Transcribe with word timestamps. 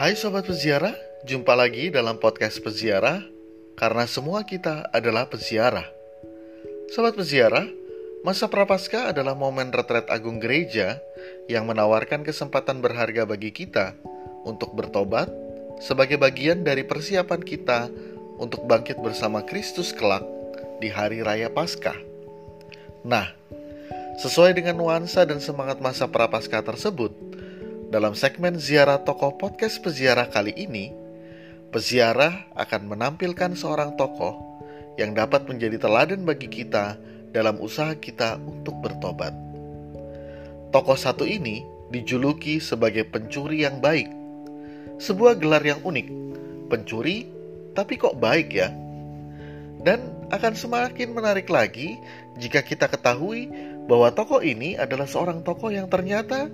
Hai 0.00 0.16
Sobat 0.16 0.48
Peziarah, 0.48 0.96
jumpa 1.28 1.52
lagi 1.52 1.92
dalam 1.92 2.16
podcast 2.16 2.64
Peziarah 2.64 3.20
Karena 3.76 4.08
semua 4.08 4.48
kita 4.48 4.88
adalah 4.96 5.28
peziarah. 5.28 5.84
Sobat 6.88 7.12
Peziarah, 7.12 7.68
masa 8.24 8.48
Prapaskah 8.48 9.12
adalah 9.12 9.36
momen 9.36 9.68
retret 9.68 10.08
agung 10.08 10.40
gereja 10.40 10.96
Yang 11.52 11.64
menawarkan 11.68 12.24
kesempatan 12.24 12.80
berharga 12.80 13.28
bagi 13.28 13.52
kita 13.52 13.92
Untuk 14.48 14.72
bertobat 14.72 15.28
sebagai 15.84 16.16
bagian 16.16 16.64
dari 16.64 16.80
persiapan 16.80 17.44
kita 17.44 17.92
Untuk 18.40 18.64
bangkit 18.64 19.04
bersama 19.04 19.44
Kristus 19.44 19.92
kelak 19.92 20.24
di 20.80 20.88
hari 20.88 21.20
raya 21.20 21.52
Paskah. 21.52 22.00
Nah, 23.04 23.28
sesuai 24.16 24.56
dengan 24.56 24.80
nuansa 24.80 25.28
dan 25.28 25.44
semangat 25.44 25.76
masa 25.84 26.08
Prapaskah 26.08 26.64
tersebut 26.64 27.29
dalam 27.90 28.14
segmen 28.14 28.54
ziarah 28.54 29.02
tokoh 29.02 29.34
podcast 29.34 29.82
peziarah 29.82 30.30
kali 30.30 30.54
ini, 30.54 30.94
peziarah 31.74 32.46
akan 32.54 32.86
menampilkan 32.86 33.58
seorang 33.58 33.98
tokoh 33.98 34.38
yang 34.94 35.10
dapat 35.10 35.50
menjadi 35.50 35.74
teladan 35.82 36.22
bagi 36.22 36.46
kita 36.46 36.94
dalam 37.34 37.58
usaha 37.58 37.90
kita 37.98 38.38
untuk 38.46 38.78
bertobat. 38.78 39.34
Tokoh 40.70 40.94
satu 40.94 41.26
ini 41.26 41.66
dijuluki 41.90 42.62
sebagai 42.62 43.10
pencuri 43.10 43.66
yang 43.66 43.82
baik. 43.82 44.06
Sebuah 45.02 45.34
gelar 45.42 45.66
yang 45.66 45.82
unik. 45.82 46.06
Pencuri, 46.70 47.26
tapi 47.74 47.98
kok 47.98 48.14
baik 48.22 48.54
ya? 48.54 48.70
Dan 49.82 50.30
akan 50.30 50.54
semakin 50.54 51.10
menarik 51.10 51.50
lagi 51.50 51.98
jika 52.38 52.62
kita 52.62 52.86
ketahui 52.86 53.50
bahwa 53.90 54.14
tokoh 54.14 54.38
ini 54.38 54.78
adalah 54.78 55.10
seorang 55.10 55.42
tokoh 55.42 55.74
yang 55.74 55.90
ternyata 55.90 56.46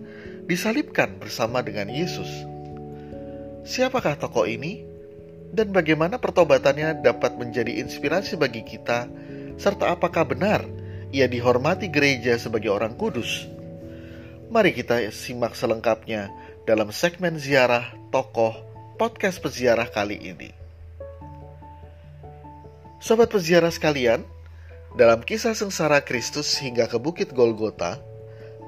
disalibkan 0.46 1.18
bersama 1.18 1.60
dengan 1.60 1.90
Yesus. 1.90 2.30
Siapakah 3.66 4.14
tokoh 4.16 4.46
ini? 4.46 4.86
Dan 5.50 5.74
bagaimana 5.74 6.18
pertobatannya 6.18 7.02
dapat 7.02 7.34
menjadi 7.34 7.82
inspirasi 7.82 8.38
bagi 8.38 8.62
kita? 8.62 9.10
Serta 9.58 9.94
apakah 9.94 10.26
benar 10.26 10.62
ia 11.10 11.26
dihormati 11.26 11.90
gereja 11.90 12.38
sebagai 12.38 12.70
orang 12.70 12.94
kudus? 12.94 13.46
Mari 14.46 14.70
kita 14.70 15.02
simak 15.10 15.58
selengkapnya 15.58 16.30
dalam 16.62 16.94
segmen 16.94 17.38
ziarah 17.38 17.94
tokoh 18.14 18.54
podcast 18.94 19.42
peziarah 19.42 19.90
kali 19.90 20.18
ini. 20.18 20.50
Sobat 23.02 23.28
peziarah 23.28 23.70
sekalian, 23.70 24.22
dalam 24.96 25.20
kisah 25.20 25.52
sengsara 25.52 26.00
Kristus 26.00 26.56
hingga 26.56 26.88
ke 26.88 26.96
Bukit 26.96 27.34
Golgota, 27.36 28.00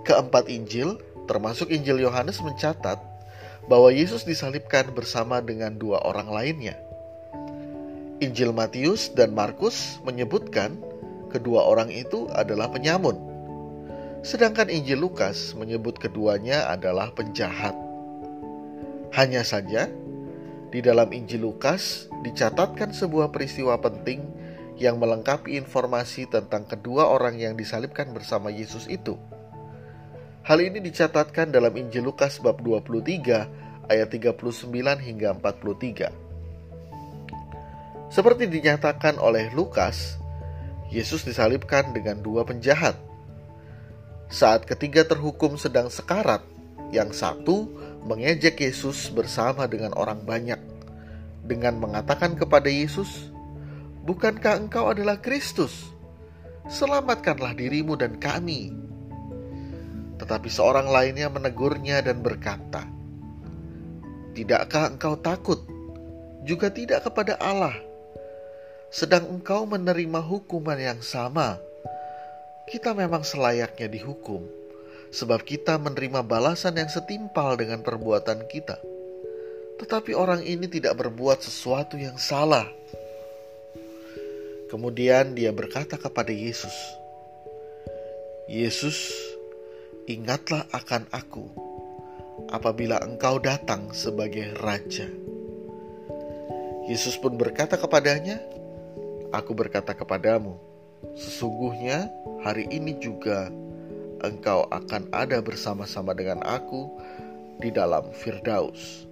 keempat 0.05 0.53
Injil 0.53 1.01
termasuk 1.29 1.69
Injil 1.69 2.01
Yohanes 2.01 2.41
mencatat 2.41 2.97
bahwa 3.69 3.93
Yesus 3.93 4.25
disalibkan 4.25 4.89
bersama 4.97 5.45
dengan 5.45 5.77
dua 5.77 6.01
orang 6.03 6.33
lainnya. 6.33 6.81
Injil 8.19 8.51
Matius 8.51 9.13
dan 9.15 9.37
Markus 9.37 10.03
menyebutkan 10.03 10.75
kedua 11.31 11.69
orang 11.69 11.93
itu 11.93 12.27
adalah 12.35 12.73
penyamun. 12.73 13.15
Sedangkan 14.27 14.67
Injil 14.67 14.99
Lukas 14.99 15.55
menyebut 15.55 16.01
keduanya 16.03 16.67
adalah 16.67 17.15
penjahat. 17.15 17.77
Hanya 19.15 19.47
saja, 19.47 19.87
di 20.75 20.83
dalam 20.83 21.15
Injil 21.15 21.47
Lukas 21.47 22.11
dicatatkan 22.27 22.91
sebuah 22.91 23.31
peristiwa 23.31 23.79
penting 23.79 24.21
yang 24.79 24.99
melengkapi 24.99 25.55
informasi 25.55 26.27
tentang 26.27 26.67
kedua 26.67 27.07
orang 27.07 27.39
yang 27.39 27.55
disalibkan 27.55 28.11
bersama 28.11 28.51
Yesus 28.51 28.91
itu. 28.91 29.15
Hal 30.49 30.65
ini 30.65 30.81
dicatatkan 30.81 31.53
dalam 31.53 31.77
Injil 31.77 32.09
Lukas 32.09 32.41
bab 32.41 32.65
23 32.65 33.85
ayat 33.85 34.09
39 34.09 34.49
hingga 34.97 35.37
43. 35.37 36.09
Seperti 38.09 38.49
dinyatakan 38.49 39.21
oleh 39.21 39.53
Lukas, 39.53 40.17
Yesus 40.89 41.29
disalibkan 41.29 41.93
dengan 41.93 42.25
dua 42.25 42.49
penjahat. 42.49 42.97
Saat 44.33 44.65
ketiga 44.65 45.05
terhukum 45.05 45.61
sedang 45.61 45.93
sekarat, 45.93 46.41
yang 46.97 47.13
satu 47.13 47.69
mengejek 48.09 48.57
Yesus 48.65 49.13
bersama 49.13 49.69
dengan 49.69 49.93
orang 50.01 50.25
banyak 50.25 50.65
dengan 51.45 51.77
mengatakan 51.77 52.41
kepada 52.41 52.73
Yesus, 52.73 53.29
"Bukankah 54.01 54.65
engkau 54.65 54.97
adalah 54.97 55.21
Kristus? 55.21 55.93
Selamatkanlah 56.73 57.53
dirimu 57.53 58.01
dan 58.01 58.17
kami." 58.17 58.88
Tetapi 60.29 60.53
seorang 60.53 60.93
lainnya 60.93 61.33
menegurnya 61.33 62.05
dan 62.05 62.21
berkata, 62.21 62.85
"Tidakkah 64.37 64.93
engkau 64.93 65.17
takut 65.17 65.57
juga 66.45 66.69
tidak 66.69 67.09
kepada 67.09 67.41
Allah, 67.41 67.73
sedang 68.93 69.25
engkau 69.25 69.65
menerima 69.65 70.21
hukuman 70.21 70.77
yang 70.77 71.01
sama? 71.01 71.57
Kita 72.69 72.93
memang 72.93 73.25
selayaknya 73.25 73.89
dihukum, 73.89 74.45
sebab 75.09 75.49
kita 75.49 75.81
menerima 75.81 76.21
balasan 76.21 76.77
yang 76.77 76.93
setimpal 76.93 77.57
dengan 77.57 77.81
perbuatan 77.81 78.45
kita." 78.53 78.77
Tetapi 79.81 80.13
orang 80.13 80.45
ini 80.45 80.69
tidak 80.69 81.01
berbuat 81.01 81.41
sesuatu 81.41 81.97
yang 81.97 82.21
salah. 82.21 82.69
Kemudian 84.69 85.33
dia 85.33 85.57
berkata 85.57 85.97
kepada 85.97 86.37
Yesus, 86.37 86.77
"Yesus, 88.45 89.28
ingatlah 90.09 90.65
akan 90.73 91.05
aku 91.13 91.45
apabila 92.49 92.97
engkau 93.05 93.37
datang 93.37 93.93
sebagai 93.93 94.57
raja. 94.57 95.05
Yesus 96.89 97.21
pun 97.21 97.37
berkata 97.37 97.77
kepadanya, 97.77 98.41
Aku 99.29 99.53
berkata 99.53 99.93
kepadamu, 99.93 100.57
sesungguhnya 101.13 102.09
hari 102.41 102.65
ini 102.73 102.97
juga 102.97 103.53
engkau 104.25 104.65
akan 104.73 105.13
ada 105.13 105.45
bersama-sama 105.45 106.17
dengan 106.17 106.41
aku 106.41 106.89
di 107.61 107.69
dalam 107.69 108.09
Firdaus. 108.17 109.05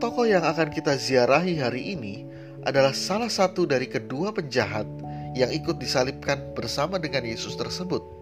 Tokoh 0.00 0.24
yang 0.24 0.48
akan 0.48 0.72
kita 0.72 0.96
ziarahi 0.96 1.60
hari 1.60 1.92
ini 1.92 2.24
adalah 2.64 2.96
salah 2.96 3.28
satu 3.28 3.68
dari 3.68 3.84
kedua 3.84 4.32
penjahat 4.32 4.88
yang 5.36 5.52
ikut 5.52 5.76
disalibkan 5.76 6.56
bersama 6.56 6.96
dengan 6.96 7.28
Yesus 7.28 7.52
tersebut. 7.60 8.17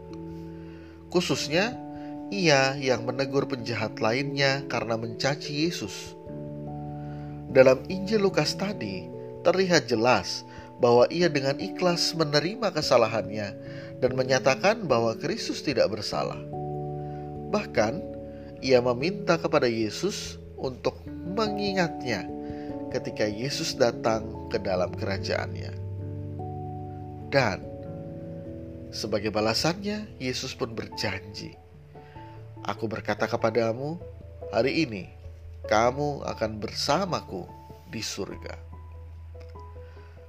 Khususnya, 1.10 1.76
ia 2.32 2.74
yang 2.78 3.06
menegur 3.06 3.46
penjahat 3.46 4.02
lainnya 4.02 4.66
karena 4.66 4.98
mencaci 4.98 5.66
Yesus. 5.66 6.18
Dalam 7.54 7.80
Injil 7.86 8.26
Lukas 8.26 8.58
tadi, 8.58 9.06
terlihat 9.46 9.86
jelas 9.86 10.42
bahwa 10.82 11.06
ia 11.08 11.30
dengan 11.30 11.56
ikhlas 11.56 12.12
menerima 12.18 12.74
kesalahannya 12.74 13.48
dan 14.02 14.12
menyatakan 14.12 14.84
bahwa 14.84 15.16
Kristus 15.16 15.62
tidak 15.62 15.88
bersalah. 15.88 16.36
Bahkan, 17.48 18.02
ia 18.60 18.82
meminta 18.82 19.38
kepada 19.38 19.70
Yesus 19.70 20.42
untuk 20.58 20.98
mengingatnya 21.06 22.26
ketika 22.90 23.24
Yesus 23.28 23.76
datang 23.78 24.50
ke 24.50 24.58
dalam 24.58 24.90
kerajaannya. 24.92 25.72
Dan 27.30 27.75
sebagai 28.94 29.34
balasannya, 29.34 30.18
Yesus 30.22 30.54
pun 30.54 30.72
berjanji, 30.72 31.56
"Aku 32.62 32.86
berkata 32.86 33.26
kepadamu, 33.26 33.98
hari 34.54 34.86
ini 34.86 35.10
kamu 35.66 36.22
akan 36.24 36.62
bersamaku 36.62 37.46
di 37.90 38.02
surga." 38.02 38.54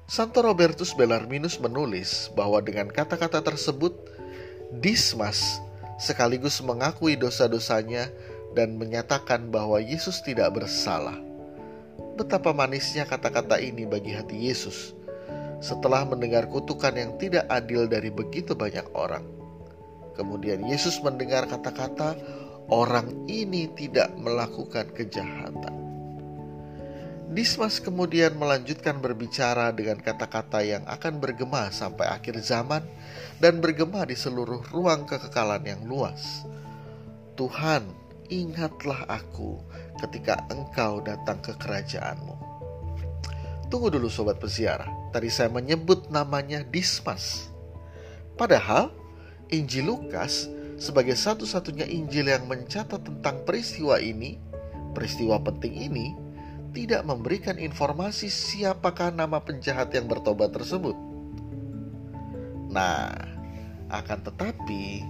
Santo 0.08 0.40
Robertus 0.40 0.96
Bellarminus 0.96 1.60
menulis 1.60 2.32
bahwa 2.32 2.64
dengan 2.64 2.88
kata-kata 2.88 3.44
tersebut, 3.44 3.92
Dismas 4.72 5.60
sekaligus 6.00 6.64
mengakui 6.64 7.20
dosa-dosanya 7.20 8.08
dan 8.56 8.80
menyatakan 8.80 9.52
bahwa 9.52 9.78
Yesus 9.78 10.24
tidak 10.24 10.56
bersalah. 10.56 11.20
Betapa 12.18 12.50
manisnya 12.50 13.06
kata-kata 13.06 13.62
ini 13.62 13.86
bagi 13.86 14.16
hati 14.16 14.50
Yesus 14.50 14.97
setelah 15.60 16.06
mendengar 16.06 16.46
kutukan 16.50 16.94
yang 16.94 17.16
tidak 17.18 17.46
adil 17.50 17.90
dari 17.90 18.14
begitu 18.14 18.54
banyak 18.54 18.86
orang. 18.94 19.26
Kemudian 20.18 20.66
Yesus 20.66 20.98
mendengar 21.06 21.46
kata-kata, 21.46 22.18
"Orang 22.70 23.30
ini 23.30 23.70
tidak 23.78 24.14
melakukan 24.18 24.90
kejahatan." 24.94 25.78
Dismas 27.28 27.78
kemudian 27.78 28.34
melanjutkan 28.34 28.98
berbicara 28.98 29.70
dengan 29.70 30.02
kata-kata 30.02 30.64
yang 30.64 30.82
akan 30.90 31.22
bergema 31.22 31.70
sampai 31.70 32.10
akhir 32.10 32.40
zaman 32.42 32.82
dan 33.38 33.62
bergema 33.62 34.10
di 34.10 34.18
seluruh 34.18 34.66
ruang 34.74 35.06
kekekalan 35.06 35.62
yang 35.62 35.86
luas. 35.86 36.48
Tuhan, 37.38 37.86
ingatlah 38.34 39.06
aku 39.06 39.62
ketika 40.02 40.50
engkau 40.50 40.98
datang 41.06 41.38
ke 41.46 41.54
kerajaanmu. 41.62 42.34
Tunggu 43.70 43.94
dulu 43.94 44.10
sobat 44.10 44.42
peziarah. 44.42 44.90
Tadi 45.18 45.34
saya 45.34 45.50
menyebut 45.50 46.14
namanya 46.14 46.62
Dismas. 46.62 47.50
Padahal 48.38 48.94
Injil 49.50 49.90
Lukas 49.90 50.46
sebagai 50.78 51.18
satu-satunya 51.18 51.90
Injil 51.90 52.30
yang 52.30 52.46
mencatat 52.46 53.02
tentang 53.02 53.42
peristiwa 53.42 53.98
ini 53.98 54.38
peristiwa 54.94 55.42
penting 55.42 55.74
ini 55.74 56.14
tidak 56.70 57.02
memberikan 57.02 57.58
informasi 57.58 58.30
siapakah 58.30 59.10
nama 59.10 59.42
penjahat 59.42 59.90
yang 59.98 60.06
bertobat 60.06 60.54
tersebut. 60.54 60.94
Nah, 62.70 63.10
akan 63.90 64.20
tetapi 64.22 65.02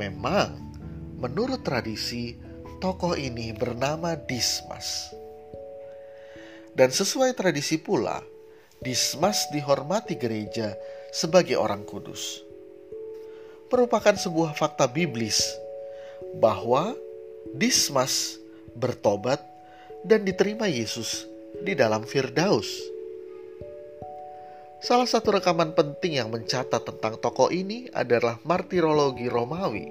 memang 0.00 0.72
menurut 1.20 1.60
tradisi 1.60 2.40
tokoh 2.80 3.20
ini 3.20 3.52
bernama 3.52 4.16
Dismas. 4.16 5.12
Dan 6.72 6.88
sesuai 6.88 7.36
tradisi 7.36 7.76
pula, 7.76 8.31
Dismas 8.82 9.46
dihormati 9.54 10.18
gereja 10.18 10.74
sebagai 11.14 11.54
orang 11.54 11.86
kudus. 11.86 12.42
Merupakan 13.70 14.18
sebuah 14.18 14.58
fakta 14.58 14.90
biblis 14.90 15.54
bahwa 16.42 16.98
Dismas 17.54 18.42
bertobat 18.74 19.38
dan 20.02 20.26
diterima 20.26 20.66
Yesus 20.66 21.30
di 21.62 21.78
dalam 21.78 22.02
Firdaus. 22.02 22.68
Salah 24.82 25.06
satu 25.06 25.38
rekaman 25.38 25.78
penting 25.78 26.18
yang 26.18 26.34
mencatat 26.34 26.82
tentang 26.82 27.22
tokoh 27.22 27.54
ini 27.54 27.86
adalah 27.94 28.42
martirologi 28.42 29.30
Romawi 29.30 29.86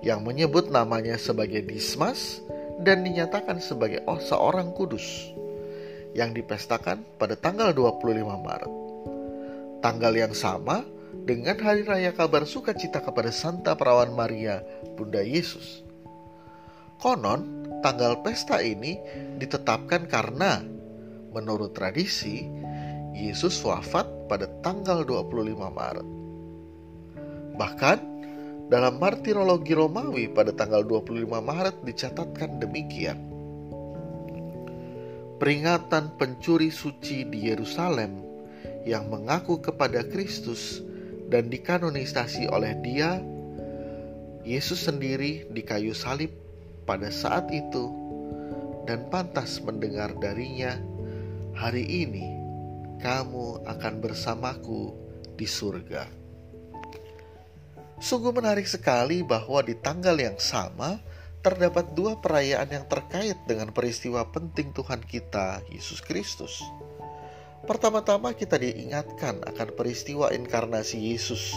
yang 0.00 0.24
menyebut 0.24 0.72
namanya 0.72 1.20
sebagai 1.20 1.60
Dismas 1.68 2.40
dan 2.80 3.04
dinyatakan 3.04 3.60
sebagai 3.60 4.00
oh, 4.08 4.16
seorang 4.16 4.72
kudus 4.72 5.04
yang 6.14 6.30
dipestakan 6.30 7.02
pada 7.18 7.34
tanggal 7.34 7.74
25 7.74 8.22
Maret. 8.22 8.72
Tanggal 9.82 10.12
yang 10.14 10.32
sama 10.32 10.86
dengan 11.26 11.58
hari 11.58 11.82
raya 11.82 12.14
kabar 12.14 12.46
sukacita 12.46 13.02
kepada 13.02 13.34
Santa 13.34 13.74
Perawan 13.74 14.14
Maria, 14.14 14.62
Bunda 14.94 15.20
Yesus. 15.20 15.82
Konon, 17.02 17.66
tanggal 17.82 18.22
pesta 18.22 18.62
ini 18.62 18.96
ditetapkan 19.36 20.06
karena 20.08 20.62
menurut 21.34 21.74
tradisi 21.74 22.46
Yesus 23.12 23.58
wafat 23.66 24.06
pada 24.30 24.46
tanggal 24.62 25.02
25 25.02 25.58
Maret. 25.58 26.08
Bahkan 27.58 27.98
dalam 28.70 28.96
martirologi 28.96 29.76
Romawi 29.76 30.32
pada 30.32 30.54
tanggal 30.54 30.86
25 30.86 31.28
Maret 31.28 31.76
dicatatkan 31.84 32.62
demikian. 32.62 33.33
Peringatan 35.34 36.14
pencuri 36.14 36.70
suci 36.70 37.26
di 37.26 37.50
Yerusalem 37.50 38.22
yang 38.86 39.10
mengaku 39.10 39.58
kepada 39.58 40.06
Kristus 40.06 40.78
dan 41.26 41.50
dikanonisasi 41.50 42.46
oleh 42.46 42.78
dia, 42.78 43.18
Yesus 44.46 44.86
sendiri 44.86 45.48
di 45.50 45.62
kayu 45.66 45.90
salib 45.90 46.30
pada 46.86 47.10
saat 47.10 47.50
itu 47.50 47.90
dan 48.86 49.10
pantas 49.10 49.58
mendengar 49.58 50.14
darinya, 50.20 50.78
"Hari 51.56 51.82
ini 51.82 52.26
kamu 53.02 53.66
akan 53.66 53.94
bersamaku 53.98 54.94
di 55.34 55.50
surga." 55.50 56.06
Sungguh 57.98 58.30
menarik 58.30 58.68
sekali 58.68 59.24
bahwa 59.24 59.64
di 59.64 59.74
tanggal 59.80 60.14
yang 60.14 60.38
sama 60.38 61.00
terdapat 61.44 61.92
dua 61.92 62.16
perayaan 62.16 62.72
yang 62.72 62.88
terkait 62.88 63.36
dengan 63.44 63.68
peristiwa 63.68 64.24
penting 64.32 64.72
Tuhan 64.72 65.04
kita, 65.04 65.60
Yesus 65.68 66.00
Kristus. 66.00 66.64
Pertama-tama 67.68 68.32
kita 68.32 68.56
diingatkan 68.56 69.44
akan 69.44 69.68
peristiwa 69.76 70.32
inkarnasi 70.32 71.12
Yesus 71.12 71.52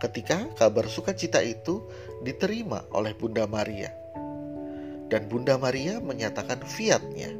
ketika 0.00 0.48
kabar 0.56 0.88
sukacita 0.88 1.44
itu 1.44 1.84
diterima 2.24 2.88
oleh 2.90 3.12
Bunda 3.14 3.44
Maria 3.46 3.92
dan 5.12 5.28
Bunda 5.28 5.60
Maria 5.60 6.00
menyatakan 6.00 6.64
fiatnya. 6.64 7.36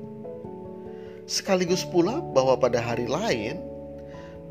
Sekaligus 1.25 1.89
pula 1.89 2.21
bahwa 2.21 2.61
pada 2.61 2.85
hari 2.85 3.09
lain 3.09 3.57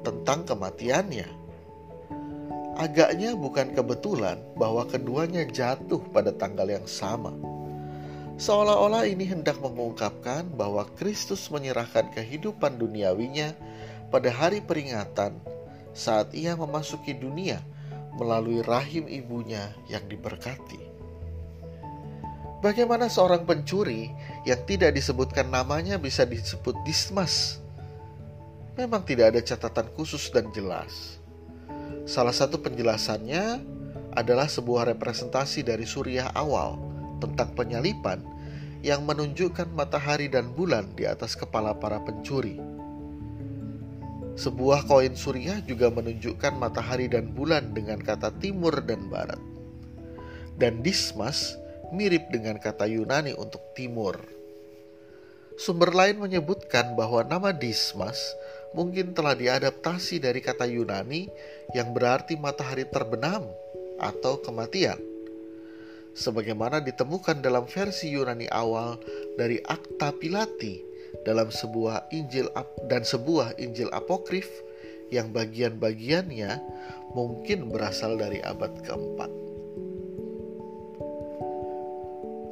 tentang 0.02 0.42
kematiannya. 0.50 1.41
Agaknya 2.82 3.38
bukan 3.38 3.78
kebetulan 3.78 4.42
bahwa 4.58 4.90
keduanya 4.90 5.46
jatuh 5.46 6.02
pada 6.10 6.34
tanggal 6.34 6.66
yang 6.66 6.90
sama. 6.90 7.30
Seolah-olah 8.42 9.06
ini 9.06 9.30
hendak 9.30 9.62
mengungkapkan 9.62 10.50
bahwa 10.58 10.90
Kristus 10.98 11.46
menyerahkan 11.54 12.10
kehidupan 12.10 12.82
duniawinya 12.82 13.54
pada 14.10 14.34
hari 14.34 14.66
peringatan 14.66 15.38
saat 15.94 16.34
ia 16.34 16.58
memasuki 16.58 17.14
dunia 17.14 17.62
melalui 18.18 18.66
rahim 18.66 19.06
ibunya 19.06 19.78
yang 19.86 20.02
diberkati. 20.10 20.82
Bagaimana 22.66 23.14
seorang 23.14 23.46
pencuri 23.46 24.10
yang 24.42 24.66
tidak 24.66 24.98
disebutkan 24.98 25.54
namanya 25.54 26.02
bisa 26.02 26.26
disebut 26.26 26.82
Dismas? 26.82 27.62
Memang 28.74 29.06
tidak 29.06 29.38
ada 29.38 29.42
catatan 29.46 29.86
khusus 29.94 30.34
dan 30.34 30.50
jelas. 30.50 31.21
Salah 32.06 32.34
satu 32.34 32.60
penjelasannya 32.60 33.64
adalah 34.12 34.48
sebuah 34.52 34.92
representasi 34.96 35.64
dari 35.64 35.88
Suriah 35.88 36.32
awal 36.36 36.76
tentang 37.24 37.56
penyalipan 37.56 38.20
yang 38.82 39.06
menunjukkan 39.06 39.70
matahari 39.72 40.28
dan 40.28 40.52
bulan 40.52 40.90
di 40.98 41.06
atas 41.06 41.38
kepala 41.38 41.78
para 41.78 42.02
pencuri. 42.02 42.58
Sebuah 44.36 44.90
koin 44.90 45.14
Suriah 45.14 45.62
juga 45.62 45.94
menunjukkan 45.94 46.58
matahari 46.58 47.06
dan 47.06 47.30
bulan 47.36 47.78
dengan 47.78 48.02
kata 48.02 48.34
timur 48.42 48.74
dan 48.82 49.06
barat. 49.12 49.38
Dan 50.58 50.82
Dismas 50.82 51.62
mirip 51.94 52.32
dengan 52.34 52.58
kata 52.58 52.88
Yunani 52.90 53.38
untuk 53.38 53.62
timur. 53.78 54.18
Sumber 55.60 55.94
lain 55.94 56.18
menyebutkan 56.18 56.98
bahwa 56.98 57.22
nama 57.22 57.54
Dismas 57.54 58.34
mungkin 58.72 59.12
telah 59.12 59.36
diadaptasi 59.36 60.24
dari 60.24 60.40
kata 60.40 60.68
Yunani 60.68 61.28
yang 61.76 61.92
berarti 61.92 62.40
matahari 62.40 62.88
terbenam 62.88 63.48
atau 64.00 64.40
kematian. 64.40 65.00
Sebagaimana 66.12 66.84
ditemukan 66.84 67.40
dalam 67.40 67.64
versi 67.72 68.12
Yunani 68.12 68.52
awal 68.52 69.00
dari 69.40 69.64
Akta 69.64 70.12
Pilati 70.12 70.84
dalam 71.24 71.48
sebuah 71.48 72.12
Injil 72.12 72.52
dan 72.92 73.08
sebuah 73.08 73.56
Injil 73.60 73.88
apokrif 73.96 74.48
yang 75.12 75.32
bagian-bagiannya 75.32 76.60
mungkin 77.16 77.72
berasal 77.72 78.16
dari 78.20 78.40
abad 78.44 78.72
keempat. 78.84 79.32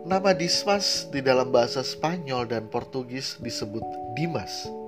Nama 0.09 0.31
Dismas 0.33 1.05
di 1.13 1.21
dalam 1.21 1.53
bahasa 1.53 1.85
Spanyol 1.85 2.49
dan 2.49 2.65
Portugis 2.71 3.37
disebut 3.39 3.83
Dimas. 4.17 4.78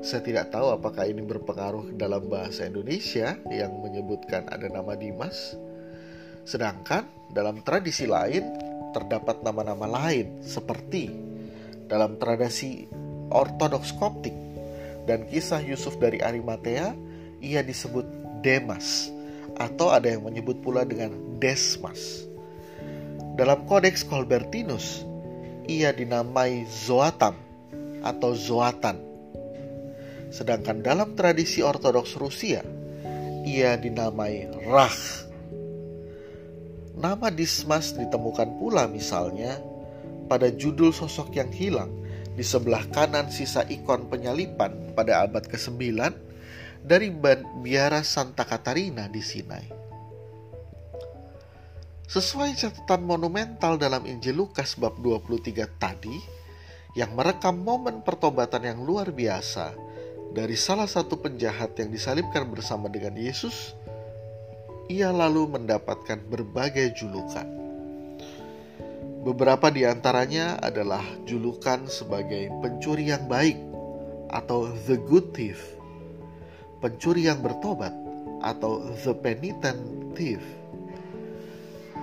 Saya 0.00 0.24
tidak 0.24 0.48
tahu 0.48 0.72
apakah 0.72 1.04
ini 1.04 1.20
berpengaruh 1.20 1.92
dalam 2.00 2.24
bahasa 2.32 2.64
Indonesia 2.64 3.36
yang 3.52 3.84
menyebutkan 3.84 4.48
ada 4.48 4.64
nama 4.72 4.96
Dimas. 4.96 5.52
Sedangkan 6.48 7.04
dalam 7.36 7.60
tradisi 7.60 8.08
lain 8.08 8.48
terdapat 8.96 9.44
nama-nama 9.44 9.84
lain 9.84 10.40
seperti 10.40 11.12
dalam 11.84 12.16
tradisi 12.16 12.88
Ortodoks 13.28 13.92
Koptik 14.00 14.32
dan 15.04 15.28
kisah 15.28 15.60
Yusuf 15.60 16.00
dari 16.00 16.24
Arimatea 16.24 16.96
ia 17.44 17.60
disebut 17.60 18.08
Demas 18.40 19.12
atau 19.60 19.92
ada 19.92 20.08
yang 20.08 20.24
menyebut 20.24 20.64
pula 20.64 20.88
dengan 20.88 21.12
Desmas. 21.36 22.24
Dalam 23.36 23.68
Kodeks 23.68 24.08
Colbertinus, 24.08 25.04
ia 25.68 25.92
dinamai 25.92 26.64
Zoatam 26.68 27.36
atau 28.00 28.32
Zoatan. 28.32 29.09
Sedangkan 30.30 30.80
dalam 30.80 31.18
tradisi 31.18 31.58
Ortodoks 31.60 32.14
Rusia, 32.14 32.62
ia 33.42 33.74
dinamai 33.74 34.46
Rach. 34.70 35.26
Nama 36.94 37.28
Dismas 37.34 37.98
ditemukan 37.98 38.62
pula 38.62 38.86
misalnya 38.86 39.58
pada 40.30 40.46
judul 40.54 40.94
sosok 40.94 41.34
yang 41.34 41.50
hilang 41.50 41.90
di 42.38 42.46
sebelah 42.46 42.86
kanan 42.94 43.26
sisa 43.34 43.66
ikon 43.66 44.06
penyalipan 44.06 44.94
pada 44.94 45.26
abad 45.26 45.42
ke-9 45.50 45.82
dari 46.86 47.10
biara 47.60 48.06
Santa 48.06 48.46
Katarina 48.46 49.10
di 49.10 49.20
Sinai. 49.20 49.66
Sesuai 52.10 52.58
catatan 52.58 53.06
monumental 53.06 53.78
dalam 53.78 54.02
Injil 54.02 54.34
Lukas 54.34 54.74
bab 54.74 54.98
23 54.98 55.78
tadi, 55.78 56.16
yang 56.98 57.14
merekam 57.14 57.54
momen 57.54 58.02
pertobatan 58.02 58.66
yang 58.66 58.82
luar 58.82 59.14
biasa 59.14 59.89
dari 60.30 60.54
salah 60.54 60.86
satu 60.86 61.18
penjahat 61.18 61.74
yang 61.74 61.90
disalibkan 61.90 62.46
bersama 62.46 62.86
dengan 62.86 63.18
Yesus, 63.18 63.74
ia 64.86 65.10
lalu 65.10 65.50
mendapatkan 65.58 66.22
berbagai 66.26 66.94
julukan. 66.94 67.46
Beberapa 69.26 69.68
di 69.68 69.84
antaranya 69.84 70.56
adalah 70.62 71.02
julukan 71.26 71.90
sebagai 71.90 72.48
pencuri 72.62 73.10
yang 73.10 73.26
baik 73.26 73.58
atau 74.30 74.70
the 74.86 74.96
good 74.96 75.34
thief, 75.34 75.58
pencuri 76.78 77.26
yang 77.26 77.42
bertobat 77.42 77.92
atau 78.40 78.86
the 79.02 79.12
penitent 79.18 79.82
thief, 80.14 80.40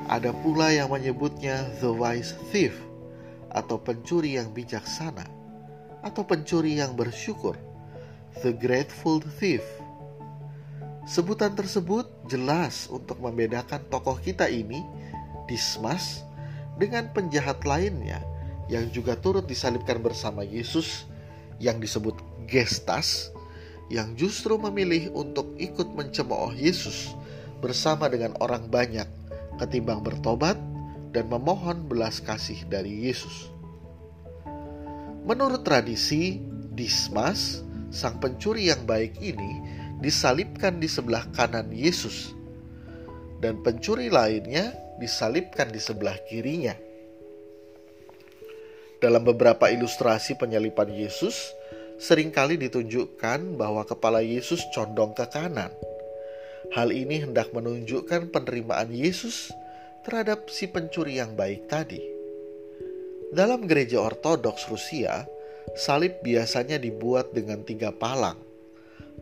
ada 0.07 0.31
pula 0.31 0.71
yang 0.71 0.91
menyebutnya 0.91 1.67
the 1.83 1.91
wise 1.91 2.35
thief 2.51 2.75
atau 3.51 3.79
pencuri 3.79 4.35
yang 4.35 4.51
bijaksana, 4.51 5.25
atau 6.03 6.21
pencuri 6.23 6.79
yang 6.79 6.93
bersyukur, 6.93 7.57
the 8.43 8.53
grateful 8.53 9.17
thief. 9.41 9.63
Sebutan 11.07 11.55
tersebut 11.55 12.05
jelas 12.27 12.91
untuk 12.91 13.17
membedakan 13.23 13.79
tokoh 13.87 14.19
kita 14.19 14.51
ini, 14.51 14.83
Dismas, 15.47 16.27
dengan 16.75 17.09
penjahat 17.15 17.63
lainnya 17.63 18.21
yang 18.67 18.91
juga 18.91 19.15
turut 19.15 19.47
disalibkan 19.47 20.03
bersama 20.03 20.43
Yesus 20.43 21.07
yang 21.57 21.79
disebut 21.79 22.13
Gestas 22.45 23.31
yang 23.87 24.19
justru 24.19 24.59
memilih 24.59 25.15
untuk 25.15 25.55
ikut 25.55 25.95
mencemooh 25.95 26.51
Yesus 26.51 27.15
bersama 27.63 28.11
dengan 28.11 28.35
orang 28.43 28.67
banyak 28.67 29.07
ketimbang 29.57 30.03
bertobat 30.03 30.59
dan 31.15 31.31
memohon 31.31 31.87
belas 31.87 32.19
kasih 32.19 32.67
dari 32.67 33.07
Yesus. 33.07 33.49
Menurut 35.23 35.63
tradisi, 35.63 36.39
Dismas, 36.71 37.66
sang 37.93 38.19
pencuri 38.19 38.69
yang 38.69 38.83
baik 38.83 39.17
ini, 39.23 39.61
disalibkan 40.03 40.77
di 40.77 40.89
sebelah 40.89 41.25
kanan 41.33 41.71
Yesus, 41.73 42.33
dan 43.39 43.61
pencuri 43.61 44.09
lainnya 44.09 44.73
disalibkan 44.97 45.69
di 45.69 45.81
sebelah 45.81 46.17
kirinya. 46.25 46.73
Dalam 48.97 49.21
beberapa 49.21 49.69
ilustrasi 49.69 50.41
penyalipan 50.41 50.89
Yesus, 50.89 51.53
sering 52.01 52.33
kali 52.33 52.57
ditunjukkan 52.57 53.53
bahwa 53.53 53.85
kepala 53.85 54.25
Yesus 54.25 54.65
condong 54.73 55.13
ke 55.13 55.25
kanan. 55.29 55.69
Hal 56.73 56.89
ini 56.89 57.21
hendak 57.21 57.53
menunjukkan 57.53 58.33
penerimaan 58.33 58.89
Yesus 58.89 59.53
terhadap 60.01 60.49
si 60.49 60.65
pencuri 60.65 61.21
yang 61.21 61.37
baik 61.37 61.69
tadi. 61.69 62.01
Dalam 63.29 63.69
gereja 63.69 64.01
Ortodoks 64.01 64.65
Rusia, 64.71 65.29
salib 65.75 66.23
biasanya 66.23 66.79
dibuat 66.79 67.35
dengan 67.35 67.65
tiga 67.67 67.91
palang. 67.91 68.39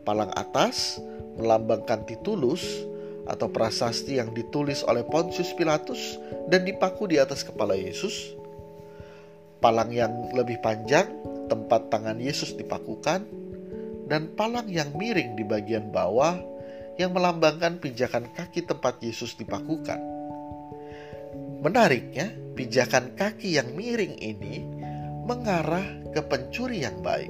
Palang 0.06 0.30
atas 0.38 1.02
melambangkan 1.40 2.06
titulus 2.06 2.86
atau 3.26 3.50
prasasti 3.50 4.22
yang 4.22 4.30
ditulis 4.38 4.86
oleh 4.86 5.02
Pontius 5.02 5.50
Pilatus 5.58 6.22
dan 6.46 6.62
dipaku 6.62 7.10
di 7.10 7.18
atas 7.18 7.42
kepala 7.42 7.74
Yesus. 7.74 8.38
Palang 9.58 9.90
yang 9.90 10.30
lebih 10.38 10.62
panjang 10.62 11.10
tempat 11.50 11.90
tangan 11.90 12.22
Yesus 12.22 12.54
dipakukan, 12.54 13.26
dan 14.06 14.30
palang 14.38 14.70
yang 14.70 14.94
miring 14.94 15.34
di 15.34 15.42
bagian 15.42 15.90
bawah 15.90 16.38
yang 16.96 17.12
melambangkan 17.12 17.82
pijakan 17.82 18.30
kaki 18.38 18.64
tempat 18.64 19.02
Yesus 19.02 19.34
dipakukan. 19.36 20.00
Menariknya, 21.66 22.30
pijakan 22.54 23.18
kaki 23.18 23.58
yang 23.58 23.74
miring 23.74 24.16
ini 24.22 24.62
mengarah 25.26 26.05
ke 26.16 26.24
pencuri 26.24 26.88
yang 26.88 27.04
baik. 27.04 27.28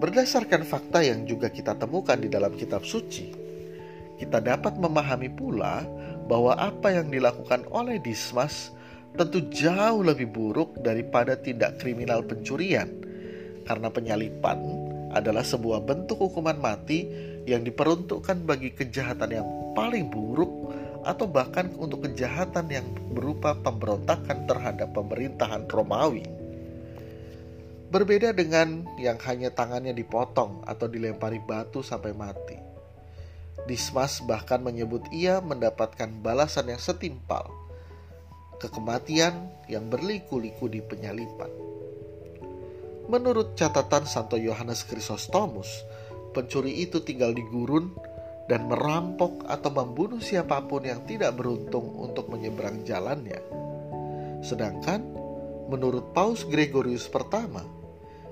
Berdasarkan 0.00 0.64
fakta 0.64 1.04
yang 1.04 1.28
juga 1.28 1.52
kita 1.52 1.76
temukan 1.76 2.16
di 2.16 2.32
dalam 2.32 2.56
kitab 2.56 2.88
suci, 2.88 3.28
kita 4.16 4.40
dapat 4.40 4.80
memahami 4.80 5.28
pula 5.28 5.84
bahwa 6.24 6.56
apa 6.56 6.96
yang 6.96 7.12
dilakukan 7.12 7.68
oleh 7.68 8.00
Dismas 8.00 8.72
tentu 9.18 9.44
jauh 9.52 10.00
lebih 10.00 10.32
buruk 10.32 10.80
daripada 10.80 11.36
tindak 11.36 11.82
kriminal 11.82 12.24
pencurian, 12.24 12.88
karena 13.68 13.92
penyalipan 13.92 14.62
adalah 15.12 15.44
sebuah 15.44 15.84
bentuk 15.84 16.20
hukuman 16.20 16.56
mati 16.56 17.04
yang 17.44 17.64
diperuntukkan 17.64 18.44
bagi 18.48 18.72
kejahatan 18.72 19.30
yang 19.34 19.48
paling 19.72 20.08
buruk 20.08 20.67
atau 21.06 21.26
bahkan 21.30 21.70
untuk 21.78 22.06
kejahatan 22.08 22.66
yang 22.70 22.86
berupa 23.12 23.54
pemberontakan 23.58 24.46
terhadap 24.46 24.94
pemerintahan 24.94 25.66
Romawi. 25.70 26.26
Berbeda 27.88 28.36
dengan 28.36 28.84
yang 29.00 29.16
hanya 29.24 29.48
tangannya 29.48 29.96
dipotong 29.96 30.66
atau 30.68 30.86
dilempari 30.90 31.40
batu 31.40 31.80
sampai 31.80 32.12
mati. 32.12 32.58
Dismas 33.64 34.20
bahkan 34.24 34.60
menyebut 34.60 35.08
ia 35.12 35.40
mendapatkan 35.40 36.08
balasan 36.20 36.72
yang 36.72 36.80
setimpal 36.80 37.48
kekematian 38.58 39.48
yang 39.70 39.86
berliku-liku 39.86 40.66
di 40.66 40.82
penyalipan. 40.82 41.48
Menurut 43.08 43.56
catatan 43.56 44.04
Santo 44.04 44.36
Yohanes 44.36 44.84
Chrysostomus, 44.84 45.70
pencuri 46.36 46.84
itu 46.84 47.00
tinggal 47.00 47.32
di 47.32 47.40
gurun 47.46 47.94
dan 48.48 48.64
merampok 48.64 49.44
atau 49.44 49.68
membunuh 49.68 50.18
siapa 50.18 50.64
pun 50.64 50.82
yang 50.82 51.04
tidak 51.04 51.36
beruntung 51.36 51.92
untuk 52.00 52.32
menyeberang 52.32 52.80
jalannya. 52.82 53.38
Sedangkan 54.40 55.04
menurut 55.68 56.16
Paus 56.16 56.48
Gregorius 56.48 57.04
pertama, 57.06 57.60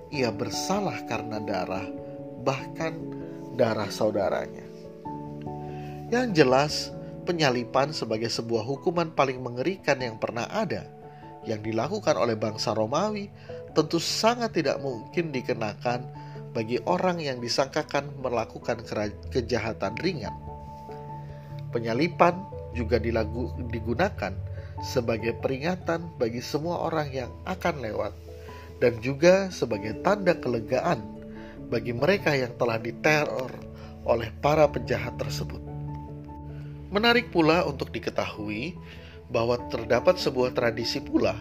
ia 0.08 0.32
bersalah 0.32 1.04
karena 1.04 1.36
darah, 1.44 1.84
bahkan 2.40 2.96
darah 3.60 3.92
saudaranya. 3.92 4.64
Yang 6.08 6.26
jelas, 6.32 6.74
penyalipan 7.28 7.92
sebagai 7.92 8.32
sebuah 8.32 8.64
hukuman 8.64 9.12
paling 9.12 9.42
mengerikan 9.42 9.98
yang 10.00 10.16
pernah 10.16 10.48
ada 10.48 10.86
yang 11.46 11.62
dilakukan 11.62 12.14
oleh 12.18 12.34
bangsa 12.34 12.74
Romawi 12.74 13.30
tentu 13.74 14.02
sangat 14.02 14.56
tidak 14.56 14.82
mungkin 14.82 15.30
dikenakan 15.30 16.25
bagi 16.56 16.80
orang 16.88 17.20
yang 17.20 17.36
disangkakan 17.36 18.16
melakukan 18.24 18.80
kejahatan 19.28 19.92
ringan. 20.00 20.32
Penyalipan 21.68 22.32
juga 22.72 22.96
dilagu, 22.96 23.52
digunakan 23.68 24.32
sebagai 24.80 25.36
peringatan 25.36 26.16
bagi 26.16 26.40
semua 26.40 26.88
orang 26.88 27.12
yang 27.12 27.30
akan 27.44 27.84
lewat 27.84 28.16
dan 28.80 28.96
juga 29.04 29.52
sebagai 29.52 30.00
tanda 30.00 30.32
kelegaan 30.36 31.04
bagi 31.68 31.92
mereka 31.92 32.32
yang 32.32 32.56
telah 32.56 32.80
diteror 32.80 33.52
oleh 34.08 34.32
para 34.40 34.64
penjahat 34.68 35.12
tersebut. 35.20 35.60
Menarik 36.88 37.28
pula 37.28 37.68
untuk 37.68 37.92
diketahui 37.92 38.72
bahwa 39.28 39.60
terdapat 39.68 40.16
sebuah 40.16 40.56
tradisi 40.56 41.02
pula 41.02 41.36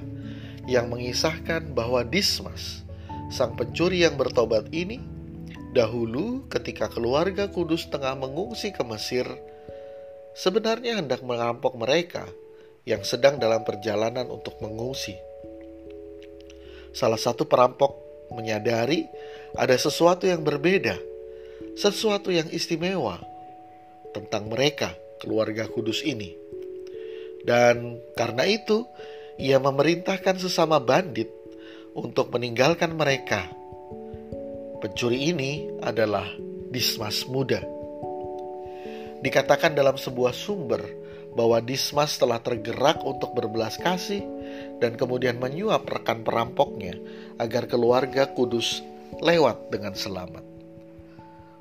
yang 0.65 0.89
mengisahkan 0.89 1.71
bahwa 1.71 2.01
Dismas, 2.01 2.84
sang 3.33 3.57
pencuri 3.57 4.05
yang 4.05 4.17
bertobat 4.19 4.69
ini, 4.69 5.01
dahulu 5.73 6.45
ketika 6.47 6.87
keluarga 6.87 7.49
kudus 7.49 7.89
tengah 7.89 8.15
mengungsi 8.15 8.71
ke 8.71 8.83
Mesir, 8.85 9.25
sebenarnya 10.37 11.01
hendak 11.01 11.25
merampok 11.25 11.75
mereka 11.75 12.27
yang 12.85 13.01
sedang 13.01 13.41
dalam 13.41 13.65
perjalanan 13.65 14.29
untuk 14.29 14.61
mengungsi. 14.61 15.17
Salah 16.95 17.19
satu 17.19 17.43
perampok 17.43 17.97
menyadari 18.31 19.03
ada 19.57 19.75
sesuatu 19.75 20.29
yang 20.29 20.45
berbeda, 20.45 20.95
sesuatu 21.75 22.31
yang 22.31 22.47
istimewa 22.53 23.19
tentang 24.15 24.47
mereka 24.47 24.95
keluarga 25.19 25.67
kudus 25.67 26.05
ini. 26.07 26.31
Dan 27.43 27.99
karena 28.15 28.47
itu, 28.47 28.87
ia 29.37 29.59
memerintahkan 29.59 30.39
sesama 30.39 30.79
bandit 30.79 31.29
untuk 31.95 32.29
meninggalkan 32.35 32.93
mereka. 32.93 33.47
Pencuri 34.83 35.31
ini 35.31 35.65
adalah 35.79 36.27
Dismas 36.69 37.23
muda. 37.25 37.63
Dikatakan 39.23 39.73
dalam 39.73 39.95
sebuah 39.95 40.35
sumber 40.35 40.83
bahwa 41.33 41.63
Dismas 41.63 42.19
telah 42.19 42.37
tergerak 42.43 43.01
untuk 43.07 43.31
berbelas 43.33 43.79
kasih 43.79 44.21
dan 44.83 44.99
kemudian 44.99 45.39
menyuap 45.39 45.87
rekan 45.87 46.21
perampoknya 46.21 46.99
agar 47.39 47.65
keluarga 47.65 48.27
kudus 48.35 48.83
lewat 49.23 49.71
dengan 49.71 49.95
selamat. 49.95 50.43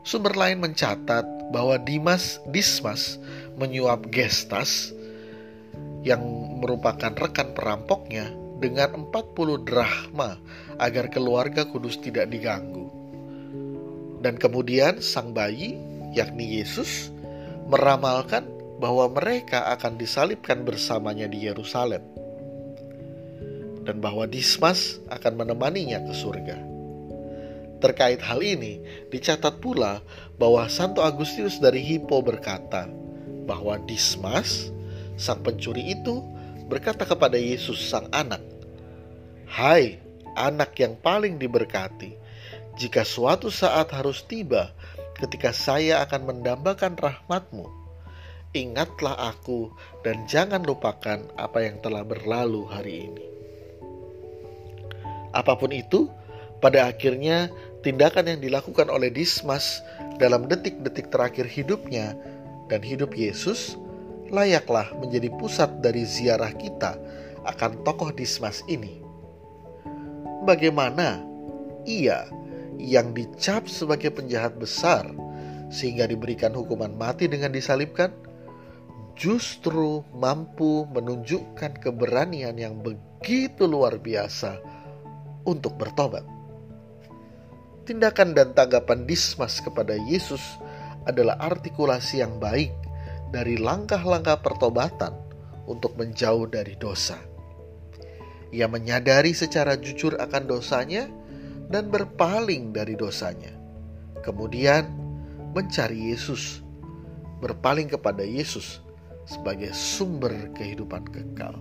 Sumber 0.04 0.36
lain 0.36 0.60
mencatat 0.60 1.24
bahwa 1.48 1.80
Dimas 1.80 2.42
Dismas 2.50 3.16
menyuap 3.56 4.10
Gestas 4.12 4.92
yang 6.04 6.20
merupakan 6.60 7.14
rekan 7.16 7.56
perampoknya 7.56 8.43
dengan 8.64 9.12
40 9.12 9.68
drahma 9.68 10.40
agar 10.80 11.12
keluarga 11.12 11.68
kudus 11.68 12.00
tidak 12.00 12.32
diganggu. 12.32 12.88
Dan 14.24 14.40
kemudian 14.40 15.04
sang 15.04 15.36
bayi, 15.36 15.76
yakni 16.16 16.56
Yesus, 16.56 17.12
meramalkan 17.68 18.48
bahwa 18.80 19.12
mereka 19.12 19.68
akan 19.76 20.00
disalibkan 20.00 20.64
bersamanya 20.64 21.28
di 21.28 21.44
Yerusalem. 21.44 22.00
Dan 23.84 24.00
bahwa 24.00 24.24
Dismas 24.24 24.96
akan 25.12 25.44
menemaninya 25.44 26.00
ke 26.08 26.16
surga. 26.16 26.56
Terkait 27.84 28.16
hal 28.24 28.40
ini, 28.40 28.80
dicatat 29.12 29.60
pula 29.60 30.00
bahwa 30.40 30.64
Santo 30.72 31.04
Agustinus 31.04 31.60
dari 31.60 31.84
Hippo 31.84 32.24
berkata 32.24 32.88
bahwa 33.44 33.76
Dismas, 33.84 34.72
sang 35.20 35.44
pencuri 35.44 35.92
itu, 35.92 36.24
berkata 36.64 37.04
kepada 37.04 37.36
Yesus 37.36 37.76
sang 37.76 38.08
anak, 38.08 38.40
Hai 39.54 40.02
anak 40.34 40.74
yang 40.82 40.98
paling 40.98 41.38
diberkati, 41.38 42.18
jika 42.74 43.06
suatu 43.06 43.54
saat 43.54 43.86
harus 43.94 44.26
tiba 44.26 44.74
ketika 45.14 45.54
saya 45.54 46.02
akan 46.02 46.26
mendambakan 46.26 46.98
rahmatmu, 46.98 47.62
ingatlah 48.50 49.14
aku 49.14 49.70
dan 50.02 50.26
jangan 50.26 50.58
lupakan 50.66 51.22
apa 51.38 51.70
yang 51.70 51.78
telah 51.86 52.02
berlalu 52.02 52.66
hari 52.66 53.06
ini. 53.06 53.26
Apa 55.30 55.54
pun 55.54 55.70
itu, 55.70 56.10
pada 56.58 56.90
akhirnya 56.90 57.46
tindakan 57.86 58.34
yang 58.34 58.42
dilakukan 58.42 58.90
oleh 58.90 59.14
Dismas 59.14 59.86
dalam 60.18 60.50
detik-detik 60.50 61.14
terakhir 61.14 61.46
hidupnya 61.46 62.18
dan 62.66 62.82
hidup 62.82 63.14
Yesus 63.14 63.78
layaklah 64.34 64.90
menjadi 64.98 65.30
pusat 65.38 65.78
dari 65.78 66.02
ziarah 66.02 66.50
kita 66.58 66.98
akan 67.46 67.86
tokoh 67.86 68.10
Dismas 68.10 68.66
ini. 68.66 69.03
Bagaimana 70.44 71.24
ia 71.88 72.28
yang 72.76 73.16
dicap 73.16 73.64
sebagai 73.64 74.12
penjahat 74.12 74.60
besar 74.60 75.08
sehingga 75.72 76.04
diberikan 76.04 76.52
hukuman 76.52 76.92
mati 76.92 77.26
dengan 77.26 77.50
disalibkan 77.50 78.12
justru 79.14 80.02
mampu 80.12 80.84
menunjukkan 80.90 81.80
keberanian 81.80 82.58
yang 82.58 82.82
begitu 82.82 83.64
luar 83.64 83.96
biasa 83.96 84.58
untuk 85.46 85.78
bertobat. 85.78 86.26
Tindakan 87.84 88.32
dan 88.32 88.56
tanggapan 88.56 89.04
Dismas 89.04 89.60
kepada 89.60 89.96
Yesus 90.08 90.40
adalah 91.04 91.36
artikulasi 91.36 92.24
yang 92.24 92.40
baik 92.40 92.72
dari 93.28 93.60
langkah-langkah 93.60 94.40
pertobatan 94.40 95.12
untuk 95.68 95.96
menjauh 96.00 96.48
dari 96.48 96.76
dosa. 96.80 97.33
Ia 98.54 98.70
menyadari 98.70 99.34
secara 99.34 99.74
jujur 99.74 100.14
akan 100.14 100.46
dosanya 100.46 101.10
dan 101.66 101.90
berpaling 101.90 102.70
dari 102.70 102.94
dosanya. 102.94 103.50
Kemudian 104.22 104.86
mencari 105.50 106.14
Yesus, 106.14 106.62
berpaling 107.42 107.90
kepada 107.90 108.22
Yesus 108.22 108.78
sebagai 109.26 109.74
sumber 109.74 110.54
kehidupan 110.54 111.02
kekal. 111.10 111.58